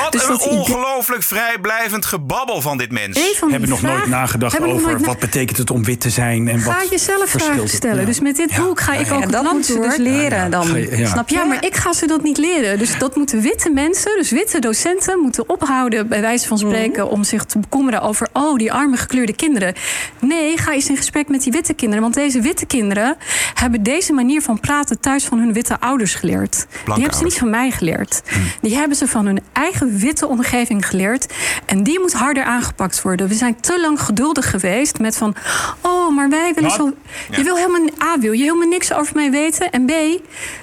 [0.03, 3.15] Wat Dus een idee- ongelooflijk vrijblijvend gebabbel van dit mens.
[3.17, 6.11] Die Hebben nog nooit nagedacht hebben over nooit na- wat betekent het om wit te
[6.11, 8.01] zijn en Ga wat jezelf vragen stellen.
[8.01, 8.05] Ja.
[8.07, 9.25] Dus met dit boek ga ik ja, ook ja.
[9.25, 10.67] het dat land moeten ze dus leren dan.
[10.67, 11.09] Ga je- ja.
[11.09, 11.35] Snap je?
[11.35, 12.79] Ja, maar ik ga ze dat niet leren.
[12.79, 17.13] Dus dat moeten witte mensen, dus witte docenten, moeten ophouden, bij wijze van spreken, Mhm.
[17.13, 19.75] om zich te bekommeren over, oh, die arme gekleurde kinderen.
[20.21, 22.03] Nee, ga eens in gesprek met die witte kinderen.
[22.03, 23.17] Want deze witte kinderen
[23.55, 26.67] hebben deze manier van praten thuis van hun witte ouders geleerd.
[26.85, 28.23] die hebben ze niet van mij geleerd.
[28.27, 28.39] Hm.
[28.61, 31.27] Die hebben ze van hun eigen witte omgeving geleerd.
[31.67, 33.29] En die moet harder aangepakt worden.
[33.29, 35.35] We zijn te lang geduldig geweest met van,
[35.81, 36.79] oh, maar wij willen Wat?
[36.79, 36.93] zo.
[37.31, 37.37] Ja.
[37.37, 39.71] Je wil helemaal, A, wil je helemaal niks over mij weten.
[39.71, 39.91] En B,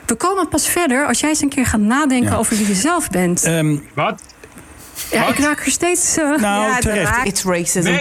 [0.06, 2.38] we komen pas verder als jij eens een keer gaat nadenken Ja.
[2.38, 3.44] over wie je zelf bent.
[3.44, 4.22] Ehm, Wat?
[5.12, 6.18] ja, ik raak er steeds.
[6.18, 7.26] eh, nou, Ja, terecht.
[7.26, 7.98] It's racism.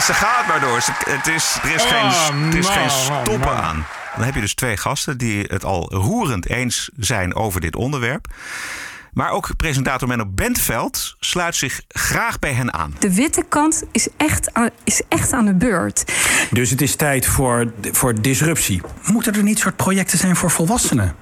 [0.00, 0.80] Ze gaat maar door.
[0.82, 3.48] Ze- Het is, er is Oh, geen, er is geen stoppen man.
[3.48, 3.86] aan.
[4.16, 8.26] Dan heb je dus twee gasten die het al roerend eens zijn over dit onderwerp.
[9.12, 12.94] Maar ook presentator Menno Bentveld sluit zich graag bij hen aan.
[12.98, 16.04] De witte kant is echt aan, is echt aan de beurt.
[16.50, 18.82] Dus het is tijd voor, voor disruptie.
[19.06, 21.14] Moeten er niet soort projecten zijn voor volwassenen?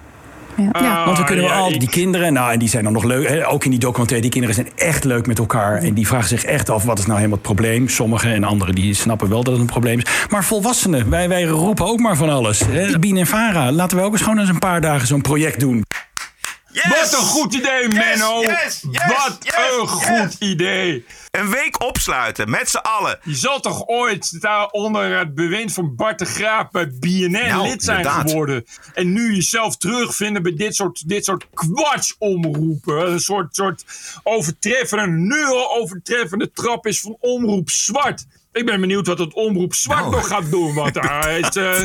[0.56, 1.04] Ja.
[1.04, 2.92] Want dan kunnen we Ah, ja, al ik- die kinderen, nou en die zijn dan
[2.92, 5.76] nog leuk, hè, ook in die documentaire, die kinderen zijn echt leuk met elkaar.
[5.76, 7.88] En die vragen zich echt af, wat is nou helemaal het probleem?
[7.88, 10.04] Sommigen en anderen die snappen wel dat het een probleem is.
[10.30, 12.60] Maar volwassenen, wij, wij roepen ook maar van alles.
[12.70, 12.98] Hè.
[12.98, 15.82] Bien en Vara, laten we ook eens gewoon eens een paar dagen zo'n project doen.
[16.72, 18.40] Wat een goed idee, Menno!
[18.40, 19.38] yes, yes, Wat
[19.80, 21.04] een goed idee!
[21.30, 23.18] Een week opsluiten met z'n allen.
[23.24, 27.68] Je zal toch ooit daar onder het bewind van Bart de Graaf bij BNN Nou,
[27.68, 28.30] lid zijn inderdaad.
[28.30, 28.64] geworden.
[28.94, 33.12] En nu jezelf terugvinden bij dit soort, dit soort kwartsomroepen.
[33.12, 33.84] Een soort, soort
[34.22, 38.24] overtreffende, nu al overtreffende trap is van omroep zwart.
[38.52, 40.12] Ik ben benieuwd wat het omroep zwart Nou.
[40.12, 40.74] nog gaat doen.
[40.74, 41.82] Want daar is, eh,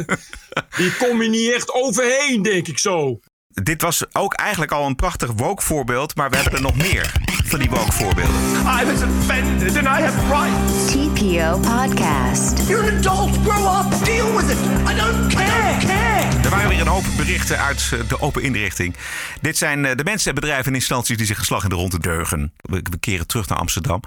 [0.77, 3.19] die kom je niet echt overheen, denk ik zo.
[3.63, 7.11] Dit was ook eigenlijk al een prachtig woke voorbeeld, maar we hebben er nog meer
[7.43, 8.35] van die woke voorbeelden.
[8.81, 10.85] I was offended and I have rights.
[10.91, 12.67] TPO Podcast.
[12.67, 13.37] You're an adult.
[13.47, 14.05] Grow up.
[14.05, 14.57] Deal with it.
[14.91, 15.77] I don't care.
[15.79, 16.39] care.
[16.43, 18.95] Er waren weer een hoop berichten uit eh, de open inrichting.
[19.41, 22.53] Dit zijn eh, de mensen, bedrijven en instanties die zich geslag in de ronde deugen.
[22.61, 24.01] We keren terug naar Amsterdam.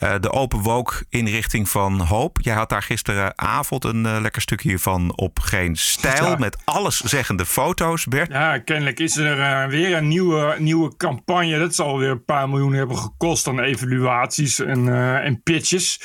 [0.00, 2.38] Eh, de Open Woke inrichting van Hoop.
[2.42, 6.24] Jij had daar gisteravond een eh, lekker stukje van op Geen Stijl.
[6.24, 6.36] Ja.
[6.36, 8.32] Met alleszeggende foto's, Bert.
[8.32, 11.58] Ja, kennelijk is er eh, weer een nieuwe, nieuwe campagne.
[11.58, 14.88] Dat zal weer een paar miljoen hebben gekost aan evaluaties en,
[15.22, 16.00] en pitches.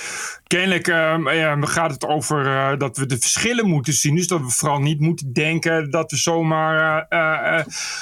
[0.47, 4.15] Kennelijk ehm, gaat het over dat we de verschillen moeten zien.
[4.15, 7.05] Dus dat we vooral niet moeten denken dat we zomaar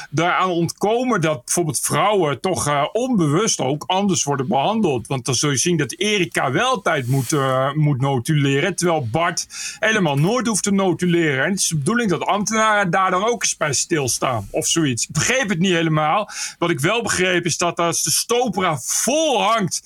[0.09, 5.07] daaraan ontkomen dat bijvoorbeeld vrouwen toch onbewust ook anders worden behandeld.
[5.07, 9.47] Want dan zul je zien dat Erika wel tijd moet, eh, moet notuleren, terwijl Bart
[9.79, 11.43] helemaal nooit hoeft te notuleren.
[11.43, 15.03] En het is de bedoeling dat ambtenaren daar dan ook eens bij stilstaan of zoiets.
[15.03, 16.29] Ik begreep het niet helemaal.
[16.57, 19.81] Wat ik wel begreep is dat als de stopera vol hangt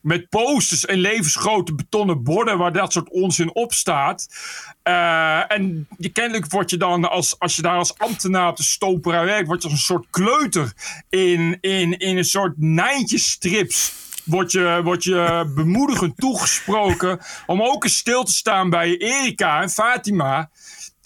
[0.00, 4.28] met posters en levensgrote betonnen borden waar dat soort onzin op staat.
[4.82, 8.62] Eh, en je, kennelijk word je dan, als, als je daar als ambtenaar op de
[8.62, 10.72] stopera werkt, word je als een soort kleuter
[11.08, 13.92] in, in, in een soort nijntjesstrips.
[14.24, 19.70] Word je, word je bemoedigend toegesproken om ook eens stil te staan bij Erika en
[19.70, 20.50] Fatima.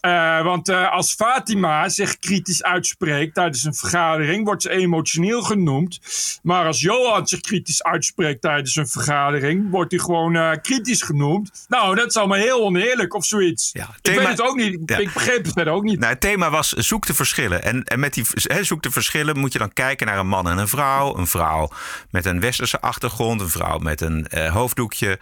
[0.04, 6.00] Eh, want eh, als Fatima zich kritisch uitspreekt tijdens een vergadering, wordt ze emotioneel genoemd.
[6.42, 11.64] Maar als Johan zich kritisch uitspreekt tijdens een vergadering, wordt hij gewoon eh, kritisch genoemd.
[11.68, 13.72] Nou, dat is allemaal heel oneerlijk of zoiets.
[13.72, 14.78] ik thema- weet het ook niet.
[14.86, 14.96] Ja.
[14.96, 15.98] Ik begreep het verder ook niet.
[15.98, 17.62] Nou, het thema was zoek de verschillen.
[17.62, 20.48] En, en met die hè, zoek de verschillen moet je dan kijken naar een man
[20.48, 21.16] en een vrouw.
[21.16, 21.70] Een vrouw
[22.10, 23.40] met een westerse achtergrond.
[23.40, 25.18] Een vrouw met een hoofddoekje.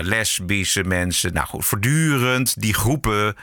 [0.00, 1.32] lesbische mensen.
[1.32, 3.36] Nou goed, voortdurend die groepen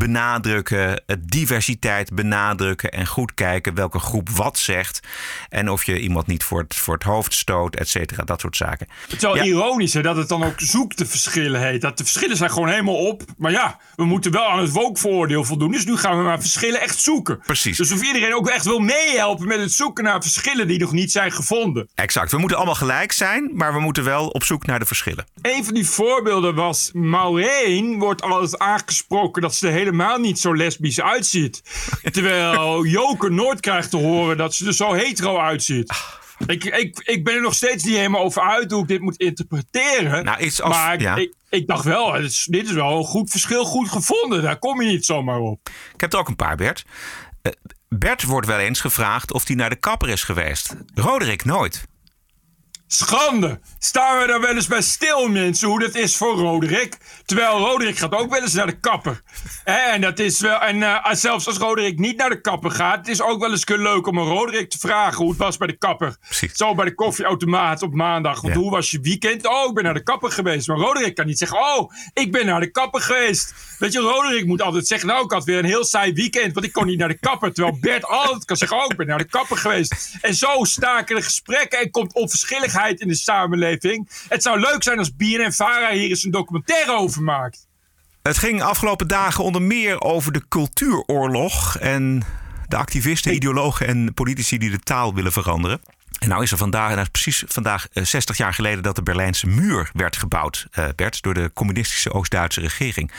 [0.00, 1.02] benadrukken.
[1.20, 2.90] diversiteit benadrukken.
[2.90, 5.00] En goed kijken welke groep wat zegt.
[5.48, 8.22] En of je iemand niet voor het, voor het hoofd stoot, et cetera.
[8.24, 8.88] Dat soort zaken.
[9.02, 9.42] Het is wel Ja.
[9.42, 11.80] ironisch hè, dat het dan ook zoek de verschillen heet.
[11.80, 13.22] Dat de verschillen zijn gewoon helemaal op.
[13.38, 15.70] Maar ja, we moeten wel aan het woke-vooroordeel voldoen.
[15.70, 17.38] Dus nu gaan we maar verschillen echt zoeken.
[17.38, 17.76] Precies.
[17.76, 21.12] Dus of iedereen ook echt wil meehelpen met het zoeken naar verschillen die nog niet
[21.12, 21.88] zijn gevonden.
[21.94, 22.30] Exact.
[22.30, 25.26] We moeten allemaal gelijk zijn, maar we moeten wel op zoek naar de verschillen.
[25.42, 30.56] Een van die voorbeelden was Maureen wordt altijd aangesproken dat ze er helemaal niet zo
[30.56, 31.62] lesbisch uitziet.
[32.12, 35.92] Terwijl Joker nooit krijgt te horen dat ze er zo hetero uitziet.
[36.46, 39.16] Ik, ik, ik ben er nog steeds niet helemaal over uit hoe ik dit moet
[39.16, 40.24] interpreteren.
[40.24, 41.16] Nou, iets als- maar ik, ja.
[41.16, 44.42] ik, ik dacht wel, dit is, dit is wel een goed verschil, goed gevonden.
[44.42, 45.68] Daar kom je niet zomaar op.
[45.94, 46.84] Ik heb er ook een paar, Bert.
[47.42, 47.52] Eh,
[47.88, 50.74] Bert wordt wel eens gevraagd of hij naar de kapper is geweest.
[50.94, 51.84] Roderick nooit.
[52.92, 53.60] Schande.
[53.78, 56.96] Staan we daar wel eens bij stil, mensen, hoe dat is voor Roderick?
[57.24, 59.22] Terwijl Roderick gaat ook wel eens naar de kapper.
[59.64, 63.08] En, dat is wel, en uh, zelfs als Roderick niet naar de kapper gaat, het
[63.08, 65.76] is ook wel eens leuk om een Roderick te vragen hoe het was bij de
[65.76, 66.16] kapper.
[66.20, 66.52] Precies.
[66.56, 68.40] Zo bij de koffieautomaat op maandag.
[68.40, 68.60] Want Ja.
[68.60, 69.46] hoe was je weekend?
[69.46, 70.68] Oh, ik ben naar de kapper geweest.
[70.68, 73.54] Maar Roderick kan niet zeggen, oh, ik ben naar de kapper geweest.
[73.78, 76.66] Weet je, Roderick moet altijd zeggen, nou, ik had weer een heel saai weekend, want
[76.66, 77.52] ik kon niet naar de kapper.
[77.52, 80.16] Terwijl Bert altijd kan zeggen, oh, ik ben naar de kapper geweest.
[80.20, 84.08] En zo staken de gesprekken en komt onverschilligheid in de samenleving.
[84.28, 87.68] Het zou leuk zijn als BNN Vara hier eens een documentaire over maakt.
[88.22, 92.22] Het ging afgelopen dagen onder meer over de cultuuroorlog en
[92.68, 95.80] de activisten, ideologen en politici die de taal willen veranderen.
[96.18, 99.02] En nou is er vandaag, nou is precies vandaag eh, 60 jaar geleden dat de
[99.02, 103.12] Berlijnse muur werd gebouwd, eh, Bert, door de communistische Oost-Duitse regering.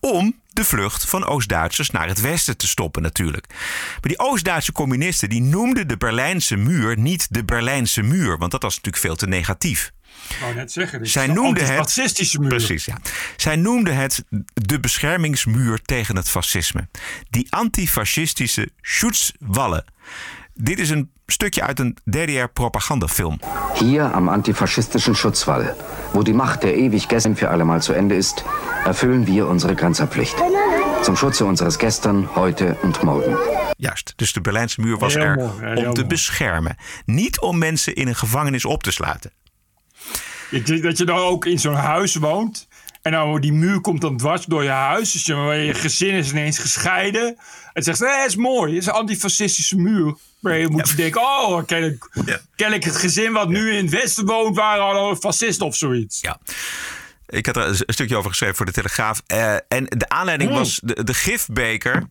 [0.00, 3.46] Om de vlucht van Oost-Duitsers naar het westen te stoppen natuurlijk.
[3.90, 8.62] Maar die Oost-Duitse communisten die noemden de Berlijnse muur niet de Berlijnse muur, want dat
[8.62, 9.92] was natuurlijk veel te negatief.
[10.28, 11.68] Ik wou net zeggen, Zij is een noemde het.
[11.68, 12.48] antifascistische muur.
[12.48, 12.98] Precies, ja.
[13.36, 16.88] Zij noemde het de beschermingsmuur tegen het fascisme.
[17.30, 19.84] Die antifascistische Schutzwallen.
[20.62, 23.40] Dit is een stukje uit een DDR-propagandafilm.
[23.74, 25.74] Hier am antifaschistischen Schutzwall,
[26.12, 28.44] wo die Macht der Ewiggessen für allemal zu Ende ist,
[28.84, 30.34] erfüllen wir unsere Grenzerpflicht.
[31.02, 33.36] Zum Schutze unseres Gestern, heute und morgen.
[33.76, 36.06] Juist, dus de Berlijnse muur was er om te mooi.
[36.06, 36.76] beschermen.
[37.04, 39.30] Niet om mensen in een gevangenis op te sluiten.
[40.50, 42.68] Ik denk dat je dan ook in zo'n huis woont.
[43.02, 45.12] En nou, die muur komt dan dwars door je huis.
[45.12, 47.38] Dus je, je gezin is ineens gescheiden.
[47.72, 48.72] En zegt, nee, het is mooi.
[48.72, 50.14] Het is een antifascistische muur.
[50.40, 52.08] Maar je moet je denken, oh, ken ik,
[52.56, 54.56] ken ik het gezin wat nu in het westen woont...
[54.56, 56.20] waren al fascisten of zoiets.
[56.20, 56.40] Ja.
[57.26, 59.22] Ik had er een stukje over geschreven voor de Telegraaf.
[59.26, 60.56] Eh, en de aanleiding Oh.
[60.56, 62.04] was de, de gifbeker.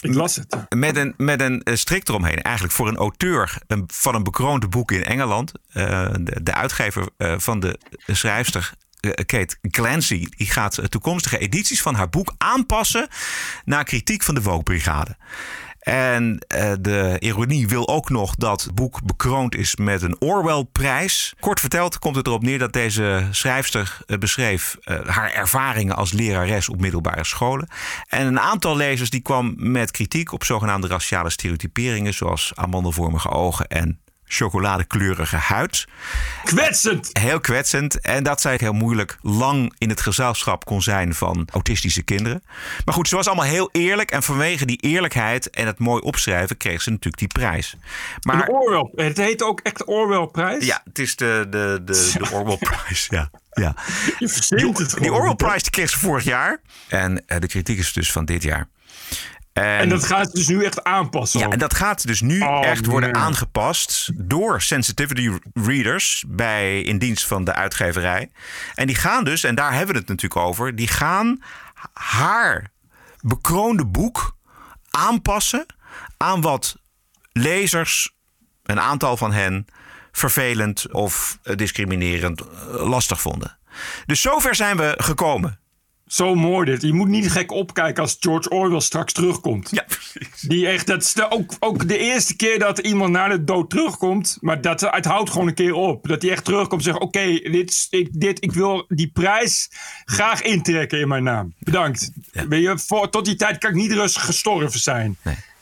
[0.00, 0.56] Ik las het.
[0.68, 2.42] Met een, met een eh, strik eromheen.
[2.42, 5.52] Eigenlijk voor een auteur van een bekroonde boek in Engeland.
[5.72, 8.72] Eh, de, de uitgever van de schrijfster.
[9.14, 13.08] Eh, Kate Clancy gaat eh, toekomstige edities van haar boek aanpassen
[13.64, 15.16] naar kritiek van de Woke-brigade.
[15.80, 21.34] En eh, de ironie wil ook nog dat het boek bekroond is met een Orwell-prijs.
[21.40, 26.80] Kort verteld komt het erop neer dat deze schrijfster beschreef haar ervaringen als lerares op
[26.80, 27.68] middelbare scholen.
[28.08, 33.66] En een aantal lezers die kwam met kritiek op zogenaamde raciale stereotyperingen, zoals amandelvormige ogen
[33.66, 35.86] en chocoladekleurige huid.
[36.44, 37.08] Kwetsend!
[37.12, 38.00] Heel kwetsend.
[38.00, 42.42] En dat zij heel moeilijk lang in het gezelschap kon zijn van autistische kinderen.
[42.84, 44.10] Maar goed, ze was allemaal heel eerlijk.
[44.10, 47.76] En vanwege die eerlijkheid en het mooi opschrijven kreeg ze natuurlijk die prijs.
[48.22, 49.04] Maar Een Orwell.
[49.06, 50.64] Het heet ook echt Orwell-prijs.
[50.64, 53.06] ja, het is de, de, de, de Orwell-prijs.
[53.10, 53.30] Ja.
[53.50, 53.74] Ja.
[54.18, 55.10] Je het Die gewoon.
[55.10, 56.60] Orwell-prijs die kreeg ze vorig jaar.
[56.88, 58.68] En eh, de kritiek is dus van dit jaar.
[59.62, 61.40] En dat gaat dus nu echt aanpassen.
[61.40, 63.20] Ja, dat gaat dus nu Oh, echt worden man.
[63.22, 68.30] aangepast door sensitivity readers bij, in dienst van de uitgeverij.
[68.74, 71.42] En die gaan dus, en daar hebben we het natuurlijk over, die gaan
[71.92, 72.70] haar
[73.20, 74.36] bekroonde boek
[74.90, 75.66] aanpassen
[76.16, 76.76] aan wat
[77.32, 78.14] lezers,
[78.62, 79.66] een aantal van hen,
[80.12, 82.46] vervelend of discriminerend eh,
[82.88, 83.58] lastig vonden.
[84.06, 85.58] Dus zover zijn we gekomen.
[86.06, 86.82] Zo mooi dit.
[86.82, 89.70] Je moet niet gek opkijken als George Orwell straks terugkomt.
[89.70, 90.40] Ja, precies.
[90.40, 93.70] Die echt, dat is de, ook, ook de eerste keer dat iemand naar de dood
[93.70, 94.38] terugkomt.
[94.40, 96.08] Maar dat, het houdt gewoon een keer op.
[96.08, 99.70] Dat hij echt terugkomt en zegt: Oké, dit, ik, dit, ik wil die prijs
[100.04, 101.54] graag intrekken in mijn naam.
[101.58, 102.10] Bedankt.
[102.32, 105.16] Weet je, voor, tot die tijd kan ik niet rustig gestorven zijn.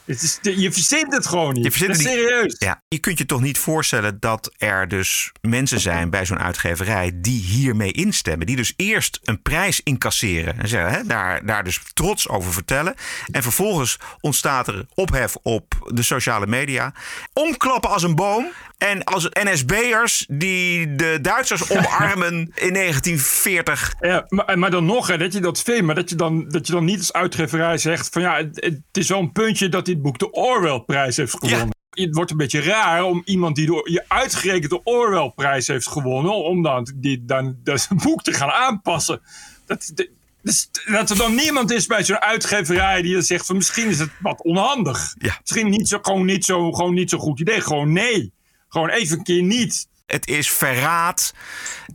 [0.05, 1.65] Het is, de- je verzint het gewoon niet.
[1.65, 2.09] Je verzint het niet.
[2.09, 2.57] serieus.
[2.59, 7.13] Ja, je kunt je toch niet voorstellen dat er dus mensen zijn bij zo'n uitgeverij
[7.15, 8.47] die hiermee instemmen.
[8.47, 12.95] Die dus eerst een prijs incasseren en zeggen, hè, daar, daar dus trots over vertellen.
[13.31, 16.93] En vervolgens ontstaat er ophef op de sociale media.
[17.33, 18.53] Omklappen als een boom.
[18.85, 23.95] En als NSB'ers die de Duitsers omarmen in 1940.
[24.01, 26.67] Ja, maar, maar dan nog, hè, dat je dat vindt, maar dat je, dan, dat
[26.67, 29.85] je dan niet als uitgeverij zegt van ja, het, het is wel een puntje dat
[29.85, 31.69] dit boek de Orwell-prijs heeft gewonnen.
[31.91, 36.35] Het wordt een beetje raar om iemand die door je uitgerekend de Orwell-prijs heeft gewonnen,
[36.35, 39.21] om dan, die, dan dat zijn boek te gaan aanpassen.
[39.67, 40.09] Dat, dat,
[40.43, 43.99] dus dat er dan niemand is bij zo'n uitgeverij die dan zegt van misschien is
[43.99, 45.15] het wat onhandig.
[45.19, 45.37] Ja.
[45.41, 47.61] Misschien niet zo, gewoon, niet zo, gewoon niet zo goed idee.
[47.61, 48.33] Gewoon nee.
[48.75, 49.89] Gewoon even een keer niet.
[50.07, 51.35] Het is verraad.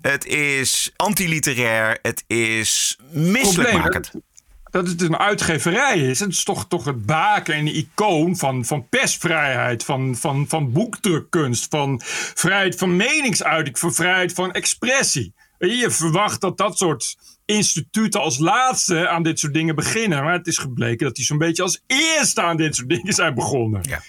[0.02, 2.00] Het is antiliterair.
[2.02, 4.12] Het is misselijkmakend.
[4.12, 4.22] dat,
[4.72, 6.20] dat het een uitgeverij is.
[6.20, 10.72] Het is toch, toch het baken en de icoon van, van persvrijheid, van, van, van
[10.72, 12.02] boekdrukkunst, van
[12.34, 15.34] vrijheid van meningsuiting, van vrijheid van expressie.
[15.58, 20.24] Je verwacht dat dat soort instituten als laatste aan dit soort dingen beginnen.
[20.24, 23.34] Maar het is gebleken dat die zo'n beetje als eerste aan dit soort dingen zijn
[23.34, 23.82] begonnen.
[23.89, 24.02] Ja.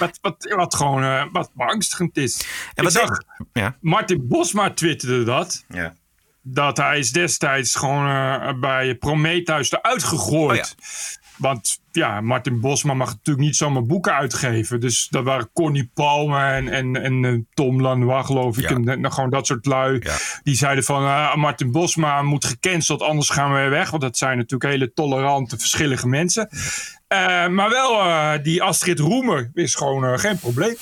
[0.00, 2.46] Wat, wat, wat gewoon uh, wat beangstigend is.
[2.74, 3.18] En wat ik zag,
[3.52, 3.76] ja.
[3.80, 5.64] Martin Bosma twitterde dat.
[5.68, 5.94] Ja.
[6.42, 10.76] Dat hij is destijds gewoon uh, bij Prometheus eruit gegooid.
[10.78, 11.19] Oh, ja.
[11.40, 14.80] Want ja, Martin Bosma mag natuurlijk niet zomaar boeken uitgeven.
[14.80, 18.68] Dus dat waren Connie Palmer en, en, en uh, Tom Lanois, geloof ik.
[18.68, 18.76] Ja.
[18.76, 19.98] En, en gewoon dat soort lui.
[20.02, 20.16] Ja.
[20.42, 23.90] Die zeiden van uh, Martin Bosma moet gecanceld, anders gaan we weg.
[23.90, 26.48] Want dat zijn natuurlijk hele tolerante, verschillende mensen.
[26.52, 30.76] Uh, maar wel, die Astrid Roemer is gewoon geen probleem.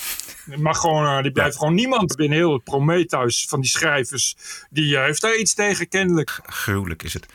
[0.57, 1.59] Maar gewoon, die blijft ja.
[1.59, 4.37] gewoon niemand binnen heel het Prometheus van die schrijvers.
[4.71, 6.41] Die heeft daar iets tegen, kennelijk.
[6.43, 7.27] Gruwelijk is het.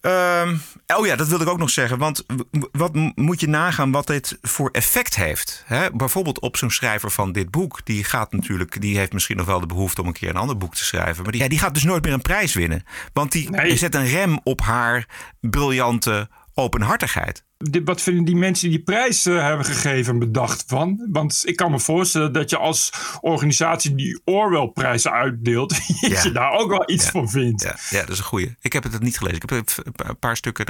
[0.00, 1.98] Um, oh ja, dat wilde ik ook nog zeggen.
[1.98, 2.24] Want
[2.72, 5.62] wat moet je nagaan wat dit voor effect heeft?
[5.66, 5.90] Hè?
[5.90, 7.80] Bijvoorbeeld op zo'n schrijver van dit boek.
[7.84, 10.56] Die gaat natuurlijk, die heeft misschien nog wel de behoefte om een keer een ander
[10.56, 11.22] boek te schrijven.
[11.22, 12.84] Maar die, ja, die gaat dus nooit meer een prijs winnen.
[13.12, 13.76] Want die nee.
[13.76, 15.08] zet een rem op haar
[15.40, 17.44] briljante openhartigheid.
[17.84, 21.08] Wat vinden die mensen die die prijs uh, hebben gegeven en bedacht van?
[21.10, 26.22] Want ik kan me voorstellen dat je als organisatie die Orwell-prijzen uitdeelt, ja.
[26.22, 27.10] je daar ook wel iets ja.
[27.10, 27.62] van vindt.
[27.62, 27.76] Ja.
[27.90, 28.54] ja, dat is een goeie.
[28.60, 29.42] Ik heb het niet gelezen.
[29.42, 30.66] Ik heb een paar stukken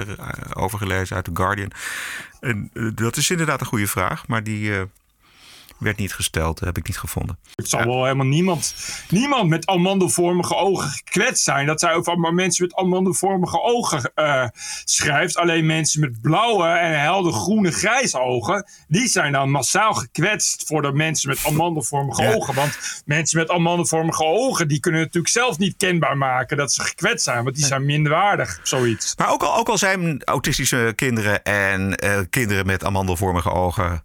[0.51, 1.71] erover gelezen uit The Guardian.
[2.41, 4.61] En uh, dat is inderdaad een goede vraag, maar die.
[4.61, 4.83] Uh,
[5.79, 7.39] werd niet gesteld, heb ik niet gevonden.
[7.55, 7.87] Het zal ja.
[7.87, 8.75] wel helemaal niemand,
[9.11, 11.67] niemand met amandelvormige ogen gekwetst zijn.
[11.67, 14.47] Dat zij over maar mensen met amandelvormige ogen uh,
[14.85, 15.37] schrijft.
[15.37, 20.83] Alleen mensen met blauwe en helder groene grijze ogen, die zijn dan massaal gekwetst voor
[20.83, 22.35] de mensen met amandelvormige ja.
[22.35, 22.55] ogen.
[22.55, 27.25] Want mensen met amandelvormige ogen, die kunnen natuurlijk zelf niet kenbaar maken dat ze gekwetst
[27.25, 29.17] zijn, want die zijn minderwaardig, zoiets.
[29.17, 34.03] Maar ook al, ook al zijn autistische kinderen en uh, kinderen met amandelvormige ogen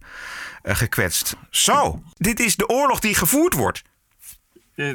[0.64, 1.36] gekwetst.
[1.49, 3.82] Zo, dit is de oorlog die gevoerd wordt.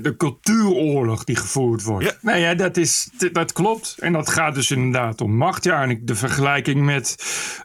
[0.03, 2.05] De cultuuroorlog die gevoerd wordt.
[2.05, 2.13] Ja.
[2.21, 3.97] Nou ja, dat, is, dat klopt.
[3.99, 5.65] En dat gaat dus inderdaad om macht.
[5.65, 7.17] Ja, en de vergelijking met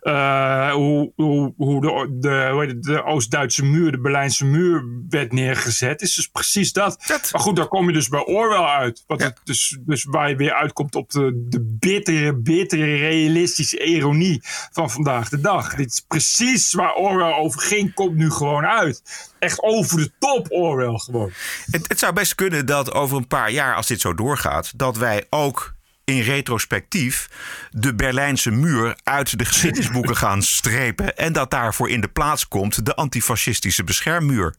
[0.02, 6.16] uh, hoe, hoe, hoe de, de, de Oost-Duitse muur, de Berlijnse muur werd neergezet, is
[6.16, 7.04] dus precies dat.
[7.08, 7.30] dat.
[7.32, 9.04] Maar goed, daar kom je dus bij Orwell uit.
[9.08, 9.26] Wat ja.
[9.26, 14.40] het dus, dus waar je weer uitkomt op de, de bittere, bittere, realistische ironie
[14.72, 15.76] van vandaag de dag.
[15.76, 19.30] Dit is precies waar Orwell over ging, komt nu gewoon uit.
[19.42, 21.32] Echt over de top Orwell gewoon.
[21.72, 24.98] Het, het zou best kunnen dat over een paar jaar, als dit zo doorgaat, dat
[24.98, 25.74] wij ook
[26.04, 27.30] in retrospectief
[27.72, 31.18] de Berlijnse muur uit de geschiedenisboeken gaan strepen.
[31.18, 34.56] En dat daarvoor in de plaats komt de antifascistische beschermmuur.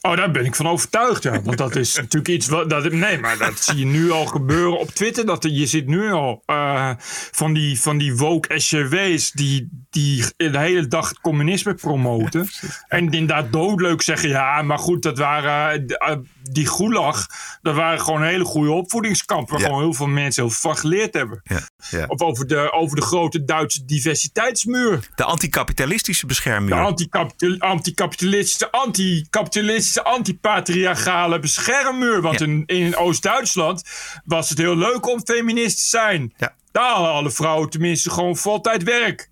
[0.00, 1.42] Oh, daar ben ik van overtuigd, ja.
[1.42, 2.70] Want dat is natuurlijk iets wat.
[2.70, 5.26] Dat, nee, maar dat zie je nu al gebeuren op Twitter.
[5.26, 6.90] Dat, je ziet nu al uh,
[7.30, 12.48] van die, van die woke SJW's die, die de hele dag het communisme promoten.
[12.60, 15.84] Ja, en inderdaad doodleuk zeggen: ja, maar goed, dat waren.
[15.88, 16.16] Uh,
[16.50, 17.26] die gulag,
[17.62, 19.52] dat waren gewoon hele goede opvoedingskampen.
[19.52, 19.66] Waar ja.
[19.66, 21.40] gewoon heel veel mensen heel veel van geleerd hebben.
[21.44, 22.06] Ja, ja.
[22.06, 25.08] Of over de, over de grote Duitse diversiteitsmuur.
[25.14, 26.74] De anticapitalistische beschermmuur.
[26.74, 32.20] De anticapital, anticapitalistische, anticapitalistische, antipatriarchale beschermmuur.
[32.20, 33.82] Want in, in Oost-Duitsland
[34.24, 36.34] was het heel leuk om feminist te zijn.
[36.72, 39.30] Daar hadden alle vrouwen tenminste gewoon voltijd werk.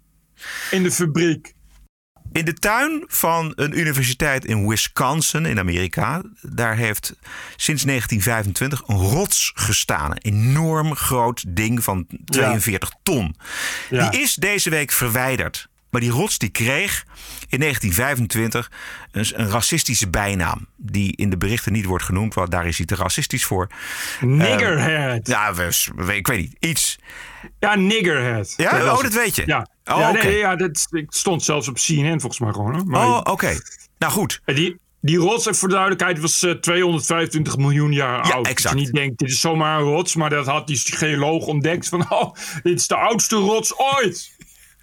[0.71, 1.55] In de fabriek.
[2.33, 7.15] In de tuin van een universiteit in Wisconsin in Amerika, daar heeft
[7.57, 10.11] sinds 1925 een rots gestaan.
[10.11, 12.99] Een enorm groot ding van 42 ja.
[13.03, 13.37] ton.
[13.91, 14.09] Ja.
[14.09, 15.71] Die is deze week verwijderd.
[15.93, 17.05] Maar die rots die kreeg
[17.49, 18.71] in 1925
[19.11, 20.67] een, een, racistische bijnaam.
[20.77, 23.69] Die in de berichten niet wordt genoemd, want daar is hij te racistisch voor.
[24.21, 25.29] Niggerhead.
[25.29, 25.49] Uh, ja,
[26.13, 26.57] ik weet niet.
[26.59, 26.99] Iets.
[27.59, 28.55] Ja, niggerhead.
[28.57, 29.43] Ja, dat oh, dat weet je.
[29.47, 30.23] Ja, oh, ja, okay.
[30.23, 32.87] nee, ja dat stond zelfs op CNN volgens mij gewoon.
[32.87, 33.31] Maar oh, oké.
[33.31, 33.61] Okay.
[33.99, 34.41] Nou goed.
[34.45, 38.47] Die, die rots, voor de duidelijkheid, was uh, 225 miljoen jaar ja, oud.
[38.47, 38.63] Exact.
[38.63, 40.15] Dus je niet denkt, dit is zomaar een rots.
[40.15, 44.32] Maar dat had die geoloog ontdekt van, oh, dit is de oudste rots ooit.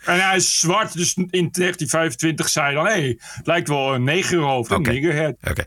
[0.04, 2.86] En hij is zwart, dus in 1925 zei dan...
[2.86, 4.96] hé, hey, het lijkt wel een negerhoofd, okay.
[4.96, 5.36] een niggerhead.
[5.42, 5.66] Okay.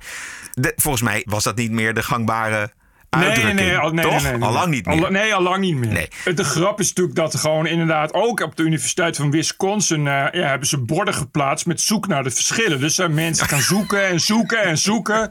[0.54, 2.72] De, volgens mij was dat niet meer de gangbare
[3.12, 3.44] uitdrukking.
[3.44, 4.22] Nee, nee, nee, nee, Toch?
[4.22, 5.04] nee, nee, al lang niet meer.
[5.04, 5.92] Al, nee, al lang niet meer.
[5.92, 6.34] Nee.
[6.34, 8.14] De grap is natuurlijk dat gewoon inderdaad...
[8.14, 9.98] ook op de Universiteit van Wisconsin...
[9.98, 12.80] Uh, ja, hebben ze borden geplaatst met zoek naar de verschillen.
[12.80, 15.30] Dus zijn mensen gaan zoeken en zoeken en zoeken...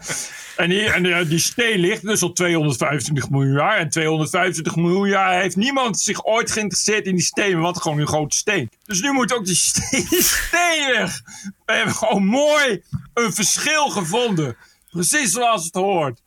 [0.56, 3.78] En, die, en uh, die steen ligt dus al 225 miljoen jaar.
[3.78, 7.60] En 225 miljoen jaar heeft niemand zich ooit geïnteresseerd in die steen.
[7.60, 8.70] Want gewoon een grote steen.
[8.86, 11.22] Dus nu moet ook die steen, die steen weg.
[11.66, 14.56] We hebben gewoon mooi een verschil gevonden.
[14.92, 16.22] Precies zoals het hoort.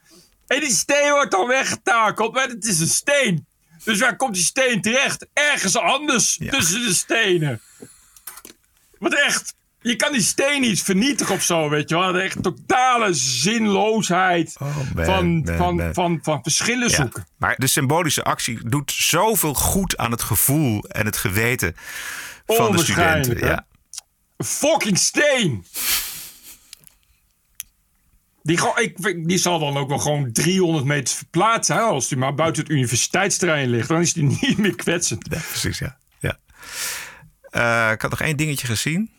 [0.55, 2.35] En die steen wordt dan weggetakeld.
[2.35, 3.47] Maar het is een steen.
[3.85, 5.27] Dus waar komt die steen terecht?
[5.33, 6.51] Ergens anders ja.
[6.51, 7.61] tussen de stenen.
[8.99, 9.55] Wat echt...
[9.81, 12.19] Je kan die steen niet vernietigen of zo, weet je wel.
[12.19, 15.95] Echt totale zinloosheid oh, man, van, man, van, man.
[15.95, 17.27] Van, van verschillen Ja, zoeken.
[17.39, 21.77] Maar de symbolische actie doet zoveel goed aan het gevoel en het geweten
[22.47, 23.39] van de studenten.
[23.39, 23.67] Ja.
[24.39, 25.65] Fucking steen!
[28.45, 31.77] Die, ik, die zal dan ook wel gewoon 300 meter verplaatsen.
[31.77, 35.29] Als die maar buiten het universiteitsterrein ligt, dan is die niet meer kwetsend.
[35.29, 35.99] Precies, ja.
[36.19, 36.39] ja.
[37.51, 39.11] Eh, ik had nog één dingetje gezien.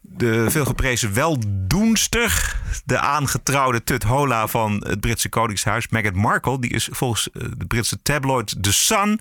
[0.00, 6.88] De veelgeprezen weldoenster, de aangetrouwde Tut Hola van het Britse Koningshuis, Meghan Markle, die is
[6.90, 9.20] volgens eh, de Britse tabloid The Sun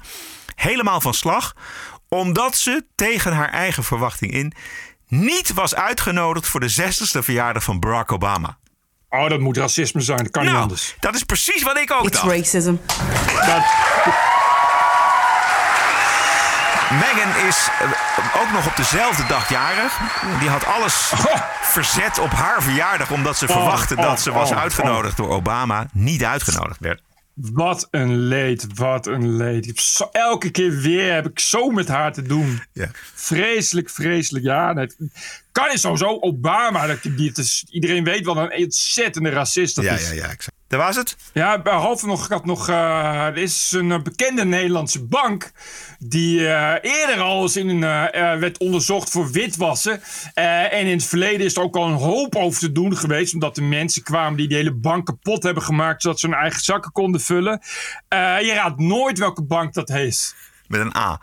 [0.56, 1.56] helemaal van slag,
[2.08, 4.54] omdat ze tegen haar eigen verwachting in
[5.20, 8.58] niet was uitgenodigd voor de 60ste verjaardag van Barack Obama.
[9.10, 10.18] Oh, dat moet racisme zijn.
[10.18, 10.96] Dat kan niet Nou, anders.
[11.00, 12.32] dat is precies wat ik ook It's dacht.
[12.36, 12.76] racism.
[13.46, 13.64] Dat,
[17.00, 20.00] Meghan is eh, ook nog op dezelfde dag jarig.
[20.40, 21.12] Die had alles
[21.76, 23.12] verzet op haar verjaardag...
[23.12, 25.86] omdat ze Oh, verwachtte oh, dat ze was oh, uitgenodigd door Obama.
[25.92, 27.02] Niet uitgenodigd werd.
[27.34, 29.80] Wat een leed, wat een leed.
[29.80, 32.62] Zo- elke keer weer heb ik zo met haar te doen.
[32.74, 32.90] Ja.
[33.14, 34.46] Vreselijk, vreselijk.
[34.46, 34.96] Ja, dat
[35.52, 36.88] kan is sowieso Obama.
[36.88, 40.08] Dat, die, het is, iedereen weet wat een ontzettende racist dat Ja, is.
[40.08, 40.24] ja, ja.
[40.30, 40.52] exact.
[40.74, 41.18] Dat was het.
[41.34, 45.52] Ja, behalve nog, ik had nog, er is een eh, bekende Nederlandse bank
[46.00, 50.02] die eh, eerder al eens in een, eh, werd onderzocht voor witwassen.
[50.34, 53.58] En in het verleden is er ook al een hoop over te doen geweest, omdat
[53.58, 56.92] er mensen kwamen die de hele bank kapot hebben gemaakt, zodat ze hun eigen zakken
[56.92, 57.62] konden vullen.
[58.10, 60.36] Je raadt nooit welke bank dat is.
[60.68, 61.22] Met een A.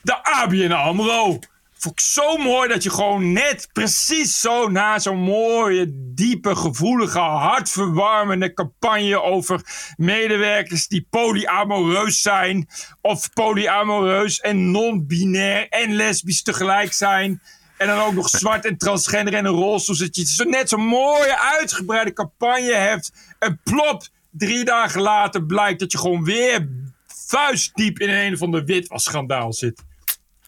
[0.00, 1.38] De ABN AMRO.
[1.82, 7.18] Vond ik zo mooi dat je gewoon net precies zo na zo'n mooie, diepe, gevoelige,
[7.18, 9.60] hartverwarmende campagne over
[9.96, 12.68] medewerkers die polyamoreus zijn.
[13.00, 17.42] Of polyamoreus en non-binair en lesbisch tegelijk zijn.
[17.76, 19.94] En dan ook nog zwart en transgender en een rolstoel.
[19.94, 23.12] Zodat je zo net zo'n mooie, uitgebreide campagne hebt.
[23.38, 26.68] En plop, drie dagen later blijkt dat je gewoon weer
[27.06, 29.90] vuistdiep in een of ander witwasschandaal zit.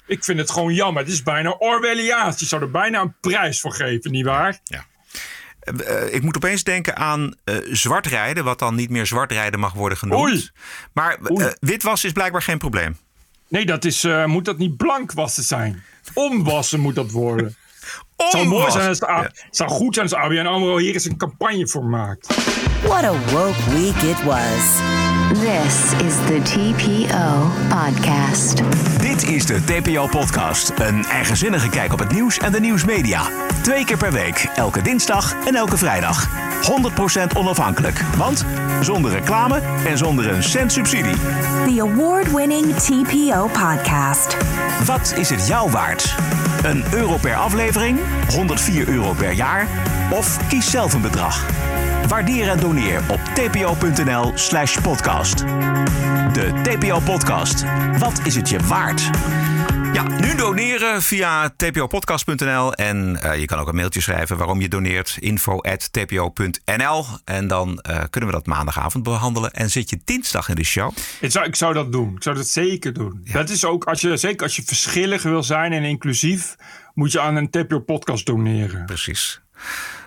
[0.07, 1.03] Ik vind het gewoon jammer.
[1.03, 2.41] Het is bijna Orwelliaans.
[2.41, 4.59] Je zou er bijna een prijs voor geven, nietwaar?
[4.65, 4.85] Ja.
[5.61, 9.99] Eh, ik moet opeens denken aan eh zwartrijden, wat dan niet meer zwartrijden mag worden
[9.99, 10.23] genoemd.
[10.23, 10.51] Oei.
[10.93, 12.97] Maar eh, witwas is blijkbaar geen probleem.
[13.49, 15.83] Nee, dat is, eh, moet dat niet blank wassen zijn.
[16.15, 17.57] Omwassen moet dat worden.
[18.17, 21.17] Het zou mooi zijn als de zou goed zijn als ABN AMRO hier eens een
[21.17, 22.27] campagne voor maakt.
[22.83, 25.14] What a woke week it was.
[25.35, 28.63] This is the TPO podcast.
[29.01, 30.73] Dit is de TPO-podcast.
[30.77, 33.23] Een eigenzinnige kijk op het nieuws en de nieuwsmedia.
[33.63, 36.29] Twee keer per week, elke dinsdag en elke vrijdag.
[37.33, 38.45] 100% onafhankelijk, want
[38.81, 41.17] zonder reclame en zonder een cent subsidie.
[41.67, 44.37] The award winning TPO podcast.
[44.85, 46.15] Wat is het jou waard?
[46.63, 49.69] Een euro per aflevering, 104 euro per jaar
[50.11, 51.47] of kies zelf een bedrag.
[52.09, 55.39] Waardeer en doneer op tpo.nl slash podcast.
[56.33, 57.65] De TPO-podcast.
[57.99, 59.11] Wat is het je waard?
[59.93, 62.73] Ja, nu doneren via tpopodcast.nl.
[62.75, 65.17] En eh, je kan ook een mailtje schrijven waarom je doneert.
[65.21, 67.05] info.tpo.nl.
[67.25, 69.51] En dan eh, kunnen we dat maandagavond behandelen.
[69.51, 70.91] En zit je dinsdag in de show.
[71.21, 72.15] Ik zou, ik zou dat doen.
[72.17, 73.21] Ik zou dat zeker doen.
[73.33, 76.57] Dat is ook, als je, zeker als je verschillig wil zijn en inclusief,
[76.95, 78.85] moet je aan een TPO podcast doneren.
[78.85, 79.41] Precies.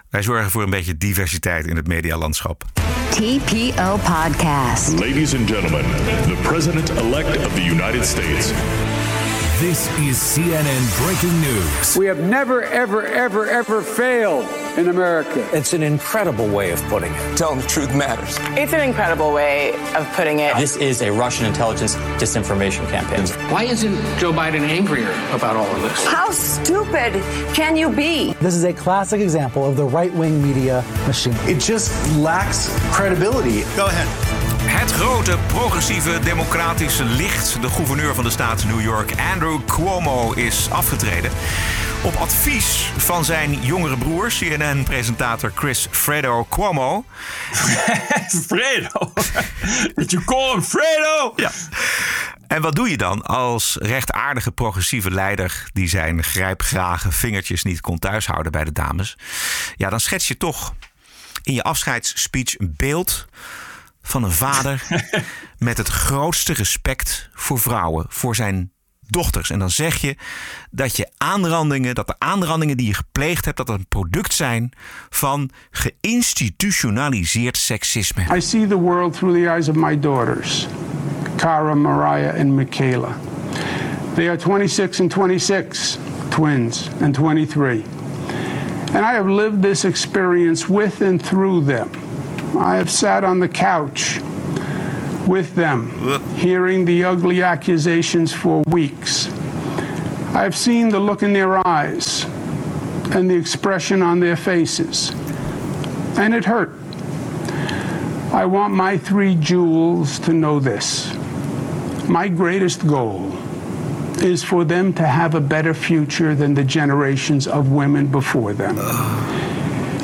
[0.10, 2.64] Wij zorgen voor een beetje diversiteit in het medialandschap.
[3.10, 4.92] TPO podcast.
[4.92, 5.86] Ladies and gentlemen,
[6.26, 8.52] the President-elect of the United States.
[9.60, 11.98] This is CNN breaking news.
[11.98, 14.46] We have never, ever, ever, ever failed
[14.78, 15.50] in America.
[15.52, 17.38] It's an incredible way of putting it.
[17.38, 18.38] Telling the truth matters.
[18.56, 20.56] It's an incredible way of putting it.
[20.58, 23.26] This is a Russian intelligence disinformation campaign.
[23.52, 26.06] Why isn't Joe Biden angrier about all of this?
[26.06, 27.14] How stupid
[27.56, 28.34] can you be?
[28.34, 31.34] This is a classic example of the right wing media machine.
[31.48, 33.64] It just lacks credibility.
[33.76, 34.47] Go ahead.
[34.68, 40.70] Het grote progressieve democratische licht, de gouverneur van de staat New York, Andrew Cuomo, is
[40.70, 41.32] afgetreden.
[42.04, 47.06] Op advies van zijn jongere broer, CNN-presentator Chris Fredo Cuomo.
[48.48, 49.14] Fredo?
[49.96, 51.34] Did you call him Fredo?
[51.36, 51.52] Ja.
[52.48, 58.00] En wat doe je dan als rechtvaardige progressieve leider die zijn grijpgrage vingertjes niet kon
[58.00, 59.18] thuishouden bij de dames?
[59.76, 60.74] Ja, dan schets je toch
[61.44, 63.28] in je afscheidsspeech een beeld
[64.08, 64.84] van een vader
[65.58, 68.72] met het grootste respect voor vrouwen, voor zijn
[69.08, 69.50] dochters.
[69.50, 70.16] En dan zeg je
[70.72, 74.72] dat je aanrandingen, dat de aanrandingen die je gepleegd hebt, dat dat een product zijn
[75.10, 78.36] van geïnstitutionaliseerd seksisme.
[78.36, 80.68] I see the world through the eyes of my daughters,
[81.36, 83.16] Cara, Mariah, and Michaela.
[84.14, 85.98] They are 26 and 26,
[86.30, 87.84] twins, and 23.
[88.94, 91.90] And I have lived this experience with and through them.
[92.56, 94.20] I have sat on the couch
[95.28, 95.92] with them,
[96.36, 99.28] hearing the ugly accusations for weeks.
[100.34, 102.24] I have seen the look in their eyes
[103.12, 105.12] and the expression on their faces.
[106.18, 106.72] And it hurt.
[108.32, 111.14] I want my three jewels to know this.
[112.08, 113.34] My greatest goal
[114.20, 118.78] is for them to have a better future than the generations of women before them.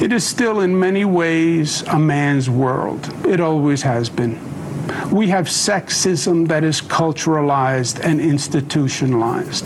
[0.04, 3.10] It is still, in many ways, a man's world.
[3.26, 4.38] It always has been.
[5.10, 9.66] We have sexism that is culturalized and institutionalized.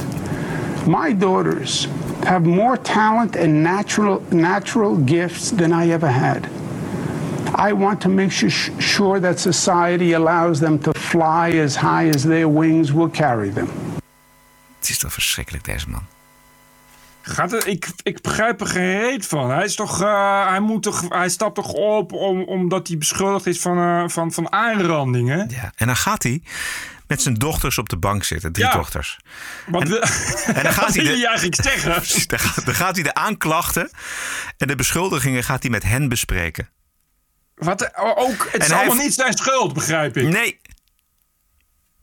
[0.85, 1.87] My daughters
[2.23, 6.47] have more talent and natural, natural gifts than I ever had.
[7.55, 12.23] I want to make su- sure that society allows them to fly as high as
[12.23, 13.67] their wings will carry them.
[14.79, 16.16] Het is toch verschrikkelijk, deze man.
[17.29, 19.49] Gaat het, ik, ik begrijp er geen reet van.
[19.51, 23.45] Hij, is toch, eh, hij, moet toch, hij stapt toch op om, omdat hij beschuldigd
[23.45, 25.49] is van, eh, van, van aanrandingen?
[25.49, 26.41] Ja, en dan gaat hij
[27.07, 28.51] met zijn dochters op de bank zitten.
[28.51, 28.73] Drie Ja.
[28.73, 29.19] dochters.
[29.67, 30.01] Wat, En- wil-
[30.53, 31.91] en dan gaat hij de- je eigenlijk zeggen?
[32.29, 33.89] Dan gaat, dan gaat hij de aanklachten
[34.57, 36.69] en de beschuldigingen gaat hij met hen bespreken.
[37.55, 40.27] Wat, eh, ook, het is En allemaal heeft- niet zijn schuld, begrijp ik.
[40.27, 40.59] Nee.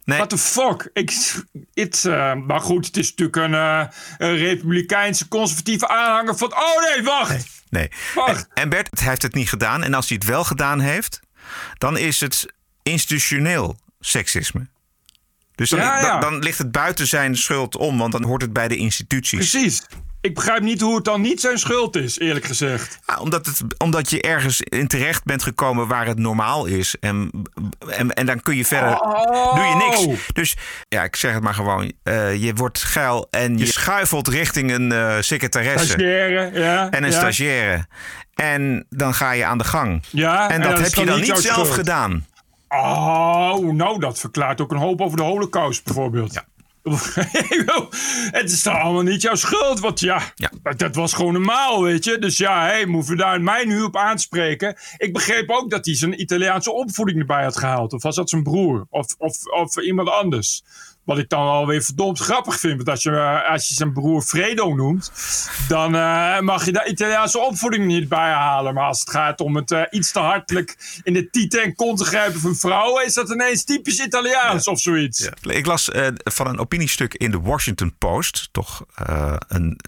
[0.05, 0.19] Nee.
[0.19, 0.91] What the fuck?
[0.93, 1.35] Ik,
[1.75, 3.85] het, eh, maar goed, het is natuurlijk een, eh,
[4.19, 6.53] een republikeinse conservatieve aanhanger van...
[6.53, 7.63] Oh nee, wacht!
[7.69, 7.89] Nee.
[8.27, 9.83] En, en Bert hij heeft het niet gedaan.
[9.83, 11.21] En als hij het wel gedaan heeft,
[11.79, 12.47] dan is het
[12.83, 14.67] institutioneel seksisme.
[15.55, 16.11] Dus dan, Ja, ja.
[16.11, 19.51] Dan, dan ligt het buiten zijn schuld om, want dan hoort het bij de instituties.
[19.51, 19.83] Precies.
[20.21, 22.99] Ik begrijp niet hoe het dan niet zijn schuld is, eerlijk gezegd.
[23.07, 26.95] Ja, omdat, het, omdat je ergens in terecht bent gekomen waar het normaal is.
[27.01, 27.31] En,
[27.89, 29.01] en, en dan kun je verder.
[29.01, 29.55] Oh.
[29.55, 29.75] Doe je
[30.07, 30.23] niks.
[30.33, 30.57] Dus
[30.89, 31.93] ja, ik zeg het maar gewoon.
[32.03, 35.87] eh, je wordt geil en je schuifelt richting een eh secretaresse.
[35.87, 36.91] Stagiaire, ja.
[36.91, 37.87] En een stagiaire.
[38.35, 40.03] En dan ga je aan de gang.
[40.11, 41.71] Ja, en dat heb je dan niet zelf schuld.
[41.71, 42.27] gedaan.
[42.83, 46.33] Oh, nou, dat verklaart ook een hoop over de holocaust bijvoorbeeld.
[46.33, 46.45] Ja.
[48.31, 50.21] het is toch allemaal niet jouw schuld, want ja,
[50.63, 52.19] dat- dat was gewoon normaal, weet je.
[52.19, 54.77] Dus ja, hey, moeten we daar mij nu op aanspreken?
[54.97, 57.93] Ik begreep ook dat hij zijn Italiaanse opvoeding erbij had gehaald.
[57.93, 58.87] Of was dat zijn broer?
[58.91, 60.65] Of, of, of iemand anders?
[61.05, 62.77] Wat ik dan alweer verdomd grappig vind.
[62.77, 65.13] Want als je, eh, als je zijn broer Fredo noemt,
[65.69, 68.75] dan eh, mag je de Italiaanse opvoeding niet bijhalen.
[68.75, 71.99] Maar als het gaat om het eh, iets te hartelijk in de tieten en kont
[71.99, 75.29] te grijpen van vrouwen, is dat ineens typisch Italiaans of zoiets.
[75.43, 75.91] Ik las
[76.25, 78.49] van een opiniestuk in de Washington Post.
[78.53, 78.85] Toch
[79.49, 79.81] een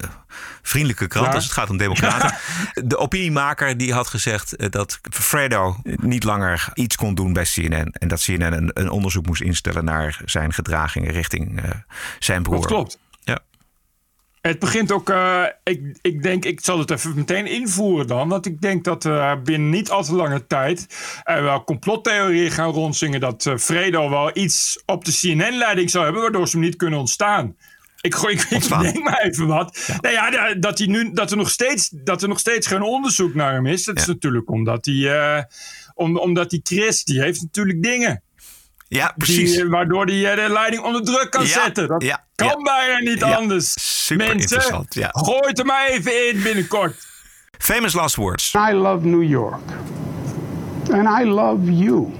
[0.61, 1.33] vriendelijke krant Ja.
[1.33, 2.37] als het gaat om democraten.
[2.73, 7.91] De opiniemaker die had gezegd eh, dat Fredo niet langer iets kon doen bij CNN.
[7.91, 11.69] En dat CNN een, een onderzoek moest instellen naar zijn gedragingen richting eh,
[12.19, 12.55] zijn broer.
[12.55, 12.99] Klopt, klopt.
[13.23, 13.39] Ja.
[14.41, 18.29] Het begint ook, eh, ik, ik denk, ik zal het even meteen invoeren dan.
[18.29, 20.87] Want ik denk dat eh, binnen niet al te lange tijd
[21.23, 23.19] er wel complottheorieën gaan rondzingen.
[23.19, 27.55] Dat Fredo wel iets op de CNN-leiding zou hebben, waardoor ze hem niet kunnen ontstaan.
[28.01, 29.77] Ik, gooi- ik, ik denk maar even wat.
[30.01, 32.81] Nou ja, da- dat, hij nu, dat, er nog steeds, dat er nog steeds geen
[32.81, 33.83] onderzoek naar hem is.
[33.85, 35.43] Dat is natuurlijk omdat hij, eh,
[35.93, 38.21] om, omdat die Chris, die heeft natuurlijk dingen.
[38.87, 39.51] Ja, precies.
[39.51, 41.87] Die, eh, waardoor hij eh, de leiding onder druk kan Ja, zetten.
[41.87, 42.61] Dat ja, kan ja.
[42.61, 43.73] bijna niet Ja, anders.
[44.05, 45.09] super Mensen, interessant, ja.
[45.11, 46.95] gooi het er maar even in binnenkort.
[47.57, 48.53] Famous last words.
[48.69, 49.61] I love New York.
[50.91, 52.13] And I love you.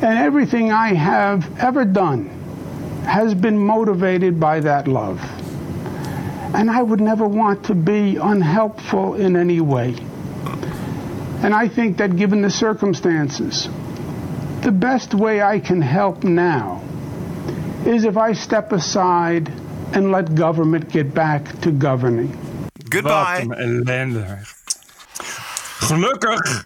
[0.00, 2.26] And everything I have ever done
[3.08, 5.18] has been motivated by that love.
[6.54, 9.94] And I would never want to be unhelpful in any way.
[11.42, 13.68] And I think that given the circumstances,
[14.60, 16.82] the best way I can help now
[17.86, 19.48] is if I step aside
[19.94, 22.36] and let government get back to governing.
[23.02, 24.38] Wat een ellende.
[25.78, 26.64] Gelukkig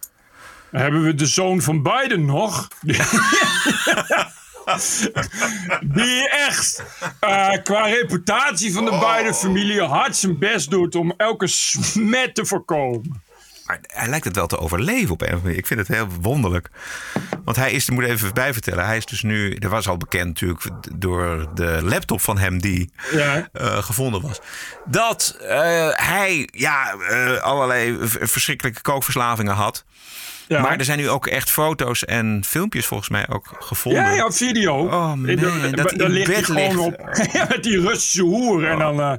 [0.71, 2.69] hebben we de zoon van Biden nog.
[5.81, 6.83] Die echt
[7.21, 13.23] eh, qua reputatie van de Biden-familie hard zijn best doet om elke smet te voorkomen.
[13.67, 15.59] Maar hij lijkt het wel te overleven op een of andere manier.
[15.59, 16.71] Ik vind het heel wonderlijk.
[17.45, 20.27] Want hij is, ik moet even bijvertellen, hij is dus nu, er was al bekend
[20.27, 20.63] natuurlijk
[20.97, 23.49] door de laptop van hem die Ja.
[23.53, 24.41] eh, gevonden was.
[24.85, 26.91] Dat eh, hij ja,
[27.41, 29.85] allerlei verschrikkelijke kookverslavingen had.
[30.53, 30.63] Ja.
[30.63, 34.03] Maar er zijn nu ook echt foto's en filmpjes volgens mij ook gevonden.
[34.03, 34.85] Ja, ja, video.
[34.87, 36.79] Oh man, Eh, dat daar ligt hij gewoon ligt.
[36.79, 37.17] op.
[37.33, 38.67] Ja, met die Russische hoer.
[38.69, 39.13] En dan eh,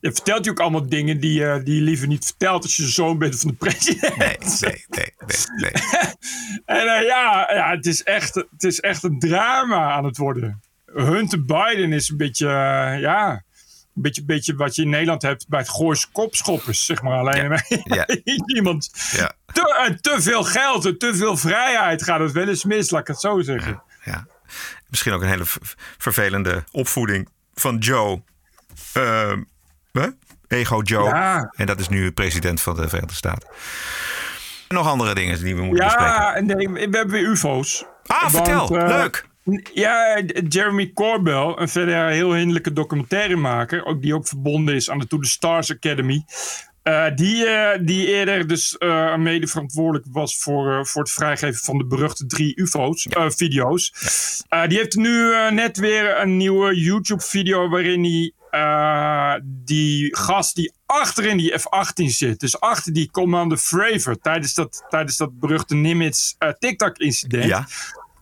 [0.00, 2.82] je vertelt hij ook allemaal dingen die, eh, die je liever niet vertelt als je
[2.82, 4.16] de zoon bent van de president.
[4.18, 5.72] Nee, nee, nee, nee.
[5.72, 5.72] nee.
[6.78, 10.60] En ja, ja het, is echt, het is echt een drama aan het worden.
[10.86, 12.48] Hunter Biden is een beetje,
[13.00, 13.42] ja,
[14.02, 17.18] beetje, beetje wat je in Nederland hebt bij het Gooise kopschoppers, zeg maar.
[17.18, 18.06] Alleen ja.
[18.56, 19.32] iemand Ja.
[19.52, 23.00] te, en te veel geld en te veel vrijheid gaat het wel eens mis, laat
[23.00, 23.82] ik het zo zeggen.
[24.04, 24.26] Ja.
[24.88, 25.44] Misschien ook een hele
[25.98, 28.22] vervelende opvoeding van Joe.
[29.92, 30.06] Hè?
[30.48, 31.04] Ego Joe.
[31.08, 31.52] Ja.
[31.56, 33.48] En dat is nu president van de Verenigde Staten.
[34.68, 36.12] Nog andere dingen die we moeten bespreken.
[36.14, 37.84] Ja, nee, we hebben weer UFO's.
[38.06, 38.78] Ah, vertel.
[38.78, 39.26] eh, Leuk.
[39.74, 45.06] Ja, Jeremy Corbell, een verder heel hinderlijke documentairemaker, ook die ook verbonden is aan de
[45.06, 46.24] To The Stars Academy.
[46.82, 51.78] eh, die, eh, die eerder dus eh, mede verantwoordelijk was voor, voor het vrijgeven van
[51.78, 53.92] de beruchte drie UFO's, video's.
[54.68, 58.32] Die heeft nu net weer een nieuwe YouTube-video waarin hij
[59.42, 65.16] die gast die achterin die F-18 zit, dus achter die Commander Fravor tijdens dat, tijdens
[65.16, 67.66] dat beruchte Nimitz eh, TikTok-incident Ja.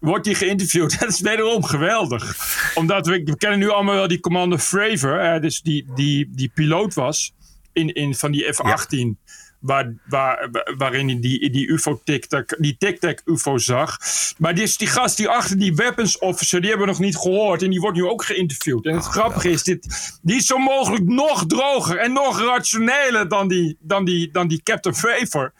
[0.04, 0.98] Wordt hij geïnterviewd.
[1.00, 2.36] Dat is wederom geweldig.
[2.74, 6.50] Omdat we, we kennen nu allemaal wel die Commander Fravor, eh, dus die, die, die
[6.54, 7.32] piloot was
[7.72, 9.22] in, in, van die F-18.
[9.58, 13.98] Waar, waar, waarin hij die, die UFO-tic-tac, die tic-tac UFO zag.
[14.38, 17.16] Maar die, is die gast die achter die weapons officer, die hebben we nog niet
[17.16, 17.62] gehoord.
[17.62, 18.86] En die wordt nu ook geïnterviewd.
[18.86, 19.86] En het grappige is, dit,
[20.22, 24.62] die is zo mogelijk nog droger en nog rationeler dan die, dan die, dan die
[24.62, 25.52] Captain Fravor.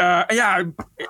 [0.00, 0.64] Eh, ja,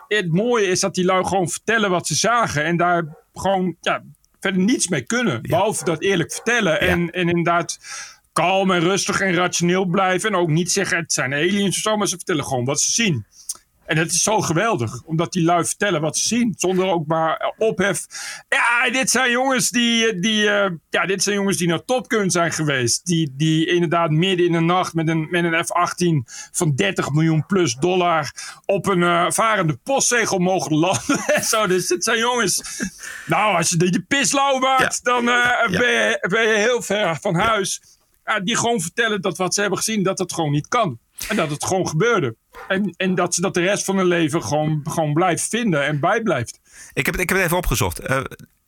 [0.08, 2.64] het mooie is dat die lui gewoon vertellen wat ze zagen.
[2.64, 4.02] En daar gewoon ja,
[4.40, 5.42] verder niets mee kunnen.
[5.42, 6.80] Behalve dat eerlijk vertellen.
[6.80, 7.78] En, en inderdaad
[8.32, 10.30] kalm en rustig en rationeel blijven.
[10.30, 11.96] En ook niet zeggen het zijn aliens of zo.
[11.96, 13.26] Maar ze vertellen gewoon wat ze zien.
[13.90, 15.02] En dat is zo geweldig.
[15.04, 16.54] Omdat die lui vertellen wat ze zien.
[16.56, 18.06] Zonder ook maar ophef.
[18.48, 22.52] Ja, dit zijn jongens die, die, eh, ja, dit zijn jongens die naar Topkun zijn
[22.52, 23.06] geweest.
[23.06, 27.46] Die, die inderdaad midden in de nacht met een, met een F-18 van 30 miljoen
[27.46, 28.32] plus dollar
[28.66, 31.24] op een eh, varende postzegel mogen landen.
[31.34, 32.80] en zo, dus dit zijn jongens.
[33.26, 37.18] Nou, als je de, de pislauw maakt, dan eh, ben, je, ben je heel ver
[37.20, 37.80] van huis.
[38.24, 40.98] Ja, die gewoon vertellen dat wat ze hebben gezien, dat het gewoon niet kan.
[41.28, 42.36] En dat het gewoon gebeurde.
[42.68, 46.00] En, en dat ze dat de rest van hun leven gewoon, gewoon blijft vinden en
[46.00, 46.60] bijblijft.
[46.92, 47.98] Ik heb, het- ik heb het even opgezocht.
[47.98, 48.16] Eh,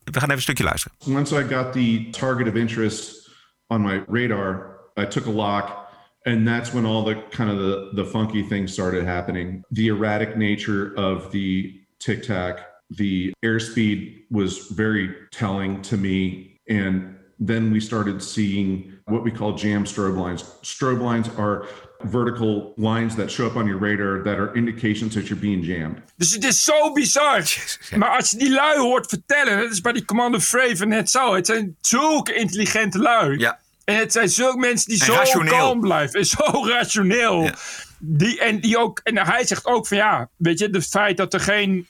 [0.05, 0.97] we gaan even een stukje luisteren.
[1.07, 3.31] Once I got the target of interest
[3.67, 5.87] on my radar, I took a lock,
[6.23, 9.65] and that's when all the kind of the, the funky things started happening.
[9.71, 12.59] The erratic nature of the tic tac,
[12.97, 17.03] the airspeed was very telling to me, and
[17.47, 20.45] then we started seeing what we call jam strobe lines.
[20.63, 21.67] Strobe lines are
[22.11, 26.03] vertical lines that show up on your radar that are indications that you're being jammed.
[26.17, 27.43] Dus het is zo bizar.
[27.97, 31.35] Maar als je die lui hoort vertellen, dat is bij die Commander Fravor net zo.
[31.35, 33.39] Het zijn zulke intelligente lui.
[33.39, 33.61] Ja.
[33.85, 35.57] En het zijn zulke mensen die En zo rationeel.
[35.57, 36.19] kalm blijven.
[36.19, 37.51] En zo rationeel.
[37.99, 41.35] Die, en, die ook, en hij zegt ook van ja, weet je, het feit dat
[41.35, 41.87] er geen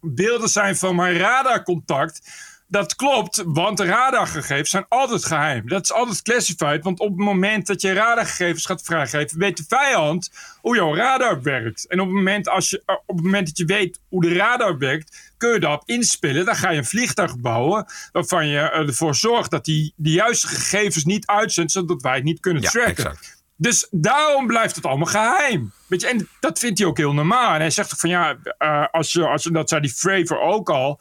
[0.00, 2.20] beelden zijn van mijn radarcontact.
[2.68, 5.68] Dat klopt, want de radargegevens zijn altijd geheim.
[5.68, 9.64] Dat is altijd classified, want op het moment dat je radargegevens gaat vrijgeven, weet de
[9.68, 11.86] vijand hoe jouw radar werkt.
[11.88, 14.34] En op het moment, als je, eh, op het moment dat je weet hoe de
[14.34, 16.44] radar werkt, kun je daarop inspelen.
[16.44, 20.46] Dan ga je een vliegtuig bouwen waarvan je eh, ervoor zorgt dat die de juiste
[20.46, 22.90] gegevens niet uitzendt, zodat wij het niet kunnen Ja, tracken.
[22.92, 23.34] exact.
[23.56, 25.72] Dus daarom blijft het allemaal geheim.
[25.86, 27.54] Weet je, en dat vindt hij ook heel normaal.
[27.54, 30.40] En hij zegt ook van ja, eh, als je, als je, dat zei die Fravor
[30.40, 31.00] ook al.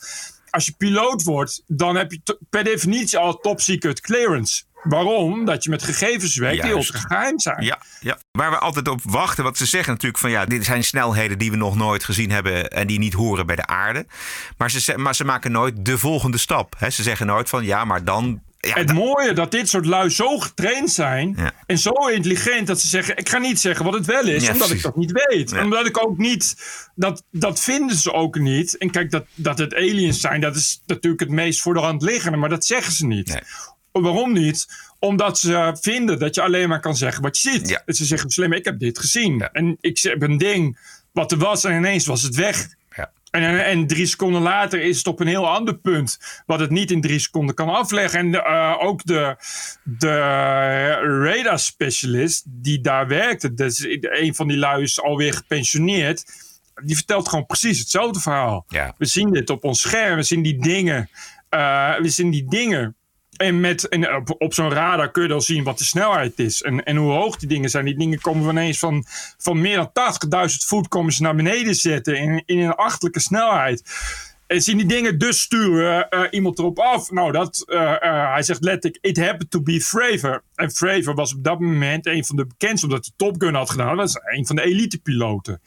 [0.56, 4.64] Als je piloot wordt, dan heb je per definitie al top secret clearance.
[4.84, 5.46] Waarom?
[5.46, 7.64] Dat je met gegevens werkt die ultra geheim zijn.
[7.64, 9.44] Ja, ja, waar we altijd op wachten.
[9.44, 12.70] Wat ze zeggen natuurlijk van ja, dit zijn snelheden die we nog nooit gezien hebben
[12.70, 14.06] en die niet horen bij de aarde.
[14.58, 16.76] Maar ze, maar ze maken nooit de volgende stap.
[16.90, 18.42] Ze zeggen nooit van ja, maar dan.
[18.66, 22.88] Ja, het mooie dat dit soort lui zo getraind zijn en zo intelligent dat ze
[22.88, 24.76] zeggen: Ik ga niet zeggen wat het wel is, Ja, omdat precies.
[24.76, 25.60] ik dat niet weet.
[25.60, 26.56] Omdat ik ook niet,
[26.96, 28.78] dat, dat vinden ze ook niet.
[28.78, 32.02] En kijk, dat, dat het aliens zijn, dat is natuurlijk het meest voor de hand
[32.02, 33.42] liggende, maar dat zeggen ze niet.
[33.92, 34.68] Waarom niet?
[35.00, 37.82] Omdat ze vinden dat je alleen maar kan zeggen wat je ziet.
[37.86, 39.50] Ze zeggen: Slim, ik heb dit gezien.
[39.52, 40.78] En ik heb een ding
[41.12, 42.68] wat er was en ineens was het weg.
[43.32, 46.20] En, en, en drie seconden later is het op een heel ander punt.
[46.46, 48.20] Wat het niet in drie seconden kan afleggen.
[48.20, 49.36] En eh, ook de,
[49.84, 50.18] de
[51.24, 53.54] radar specialist die daar werkte.
[53.54, 56.24] Dus een van die lui is alweer gepensioneerd.
[56.84, 58.66] Die vertelt gewoon precies hetzelfde verhaal.
[58.98, 60.16] We zien dit op ons scherm.
[60.16, 61.10] We zien die dingen.
[61.50, 62.96] eh, we zien die dingen.
[63.36, 66.62] En, met, en op, op zo'n radar kun je dan zien wat de snelheid is.
[66.62, 67.86] En, en hoe hoog die dingen zijn.
[67.86, 69.06] Die dingen komen ineens van,
[69.38, 72.18] van meer dan 80.000 voet komen ze naar beneden zetten.
[72.18, 73.84] In, in een achtelijke snelheid.
[74.48, 77.12] En zien die dingen dus sturen eh, iemand erop af.
[77.12, 80.44] Nou, dat, eh, eh, hij zegt letterlijk, it happened to be Fravor.
[80.56, 83.70] En Fravor was op dat moment een van de bekendste, omdat hij Top Gun had
[83.70, 83.98] gedaan.
[83.98, 85.62] Dat was een van de elite piloten.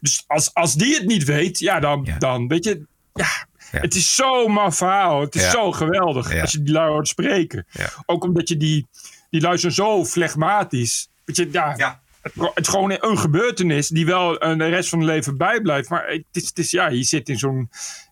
[0.00, 4.14] Dus als, als die het niet weet, ja, dan, dan weet je, ja, het is
[4.14, 5.20] zo'n maf verhaal.
[5.20, 5.50] Het is Ja.
[5.50, 7.66] zo geweldig als je die lui hoort spreken.
[8.06, 8.86] Ook omdat je die,
[9.30, 11.08] die lui zijn zo flegmatisch.
[11.24, 15.08] Weet je, ja, Het, het is gewoon een gebeurtenis die wel de rest van het
[15.08, 15.88] leven bijblijft.
[15.88, 17.70] Maar het is, het is ja, je zit in zo'n,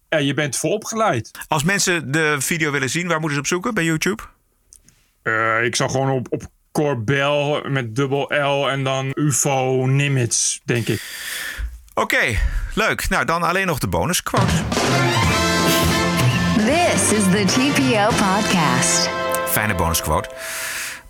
[0.08, 1.30] ja, je bent vooropgeleid.
[1.48, 4.22] Als mensen de video willen zien, waar moeten ze op zoeken bij YouTube?
[5.22, 6.42] Eh, ik zou gewoon op, op
[6.72, 11.02] Corbel met dubbel L en dan UFO Nimitz, denk ik.
[11.94, 12.38] Oké,
[12.74, 13.08] leuk.
[13.08, 14.52] Nou, dan alleen nog de bonusquote.
[17.12, 19.08] This is the TPO podcast.
[19.46, 20.28] Fijne bonusquote.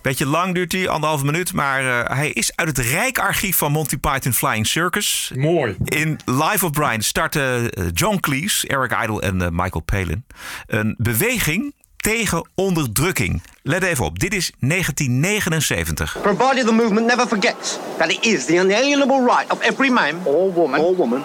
[0.00, 1.52] Beetje lang duurt hij, anderhalve minuut.
[1.52, 5.32] Maar eh, hij is uit het rijkarchief van Monty Python Flying Circus.
[5.34, 5.76] Mooi.
[5.84, 10.24] In Life of Brian starten eh, John Cleese, Eric Idle en eh, Michael Palin
[10.66, 13.42] een beweging tegen onderdrukking.
[13.62, 16.16] Let even op, dit is 1979.
[16.22, 20.52] Provided the movement never forgets that it is the unalienable right of every man or
[20.52, 21.22] woman or woman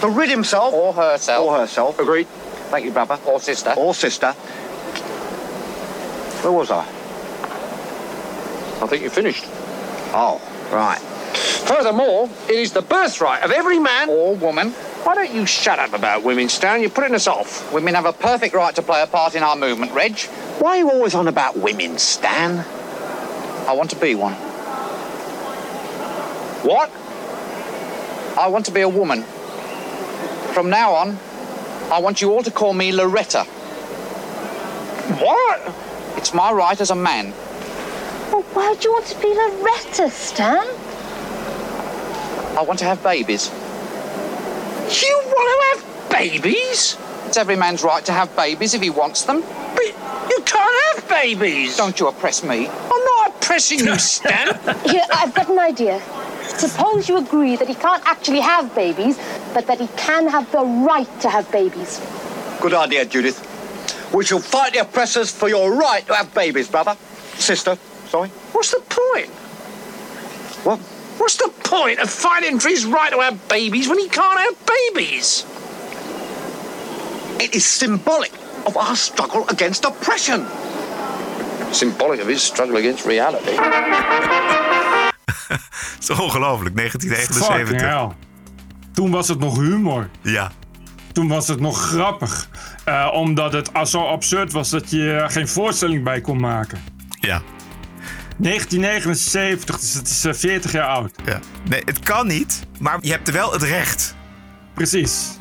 [0.00, 1.98] to rid himself or herself or herself.
[1.98, 2.26] Agreed.
[2.70, 3.18] Thank you, brother.
[3.26, 3.74] Or sister.
[3.76, 4.32] Or sister.
[6.42, 6.84] Where was I?
[8.82, 9.44] I think you finished.
[10.12, 10.40] Oh,
[10.72, 10.98] right.
[11.66, 14.70] Furthermore, it is the birthright of every man or woman.
[15.02, 16.80] Why don't you shut up about women, Stan?
[16.80, 17.72] You're putting us off.
[17.72, 20.18] Women have a perfect right to play a part in our movement, Reg.
[20.58, 22.64] Why are you always on about women, Stan?
[23.68, 24.34] I want to be one.
[26.62, 26.90] What?
[28.38, 29.22] I want to be a woman.
[30.52, 31.18] From now on,
[31.90, 33.44] I want you all to call me Loretta.
[35.22, 35.74] What?
[36.16, 37.30] It's my right as a man.
[38.32, 40.66] Well, why do you want to be Loretta, Stan?
[42.58, 43.50] I want to have babies.
[45.00, 46.96] You want to have babies?
[47.26, 49.42] It's every man's right to have babies if he wants them.
[49.74, 51.76] But you can't have babies.
[51.76, 52.66] Don't you oppress me.
[52.68, 54.58] I'm not oppressing you, Stan.
[54.88, 56.00] Here, I've got an idea.
[56.42, 59.18] Suppose you agree that he can't actually have babies,
[59.56, 61.98] but that he can have the right to have babies.
[62.60, 63.40] Good idea, Judith.
[64.12, 66.94] We shall fight the oppressors for your right to have babies, brother.
[67.38, 68.28] Sister, sorry.
[68.52, 69.30] What's the point?
[70.66, 70.78] What?
[71.16, 74.56] What's the point of fighting for his right to have babies when he can't have
[74.66, 75.46] babies?
[77.40, 78.32] It is symbolic
[78.66, 80.46] of our struggle against oppression.
[81.72, 83.56] Symbolic of his struggle against reality.
[85.46, 88.25] Het is ongelooflijk, Fucking 1979.
[88.96, 90.08] Toen was het nog humor.
[90.22, 90.52] Ja.
[91.12, 92.48] Toen was het nog grappig.
[92.84, 96.78] Eh, omdat het zo absurd was dat je er geen voorstelling bij kon maken.
[97.20, 97.42] Ja.
[98.36, 101.10] 1979, dus het is eh, 40 jaar oud.
[101.24, 101.40] Ja.
[101.68, 104.14] Nee, het kan niet, maar je hebt er wel het recht.
[104.74, 105.36] Precies.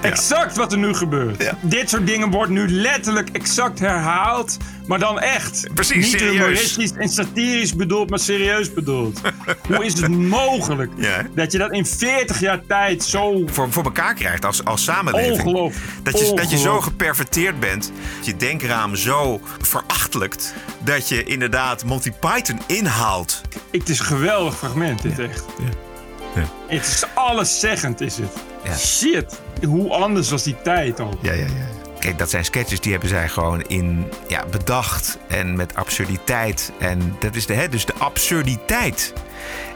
[0.00, 1.50] Exact wat er nu gebeurt.
[1.60, 4.56] Dit soort dingen wordt nu letterlijk exact herhaald,
[4.86, 5.66] maar dan echt.
[5.74, 6.32] Precies, Niet serieus.
[6.32, 9.20] humoristisch en satirisch bedoeld, maar serieus bedoeld.
[9.68, 11.26] Hoe is het mogelijk Ja.
[11.34, 13.42] dat je dat in 40 jaar tijd zo...
[13.46, 15.32] Voor, voor elkaar krijgt als, als samenleving.
[15.38, 15.84] Ongelooflijk.
[16.02, 22.10] Dat je, dat je zo geperverteerd bent, je denkraam zo verachtelijkt, dat je inderdaad Monty
[22.20, 23.40] Python inhaalt.
[23.70, 25.44] Het is een geweldig fragment, dit echt.
[25.58, 26.42] Ja.
[26.66, 28.32] Het is alleszeggend, is het.
[28.78, 31.18] Shit, hoe anders was die tijd al.
[31.22, 31.80] Ja, ja, ja.
[31.98, 36.72] Kijk, dat zijn sketches die hebben zij gewoon in ja, bedacht en met absurditeit.
[36.78, 39.12] En dat is de, hè, dus de absurditeit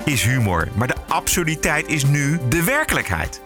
[0.05, 0.69] is humor.
[0.75, 3.41] Maar de absurditeit is nu de werkelijkheid.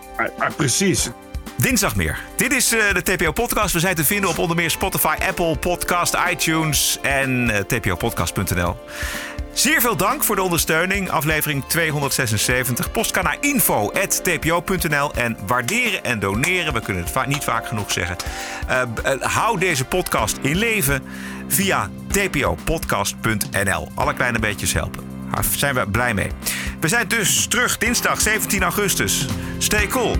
[0.57, 1.11] precies.
[1.57, 2.19] Dinsdag meer.
[2.37, 3.73] Dit is eh, de TPO-podcast.
[3.73, 8.77] We zijn te vinden op onder meer Spotify, Apple Podcast, iTunes en eh, tpopodcast.nl.
[9.59, 11.11] Zeer veel dank voor de ondersteuning.
[11.11, 12.91] Aflevering 276.
[12.91, 15.15] Post kan naar info.tpo.nl.
[15.15, 18.17] En waarderen en doneren, we kunnen het niet vaak genoeg zeggen.
[18.69, 18.83] Eh,
[19.21, 21.03] hou deze podcast in leven
[21.49, 23.89] via tpopodcast.nl.
[23.95, 25.05] Alle kleine beetjes helpen.
[25.35, 26.31] Daar zijn we blij mee.
[26.81, 29.27] We zijn dus terug dinsdag 17 augustus.
[29.59, 30.17] Stay cool.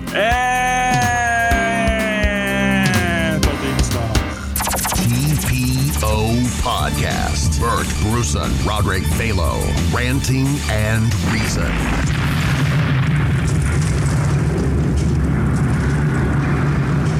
[6.09, 7.59] TPO Podcast.
[7.59, 9.61] Bert Bruson, Roderick Balo,
[9.93, 11.71] Ranting and Reason.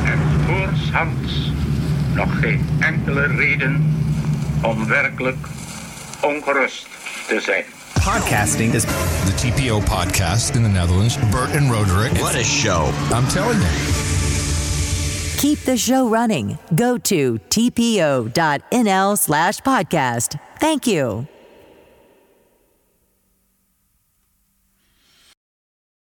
[0.05, 1.51] En voorshands
[2.15, 3.95] nog geen enkele reden
[4.61, 5.47] om werkelijk
[6.21, 6.87] ongerust
[7.27, 7.63] te zijn.
[7.93, 11.17] Podcasting is the TPO podcast in the Netherlands.
[11.31, 12.11] Bert and Roderick.
[12.11, 12.87] What a show.
[13.13, 14.18] I'm telling you.
[15.39, 16.59] Keep the show running.
[16.75, 20.37] Go to tpo.nl slash podcast.
[20.59, 21.29] Thank you.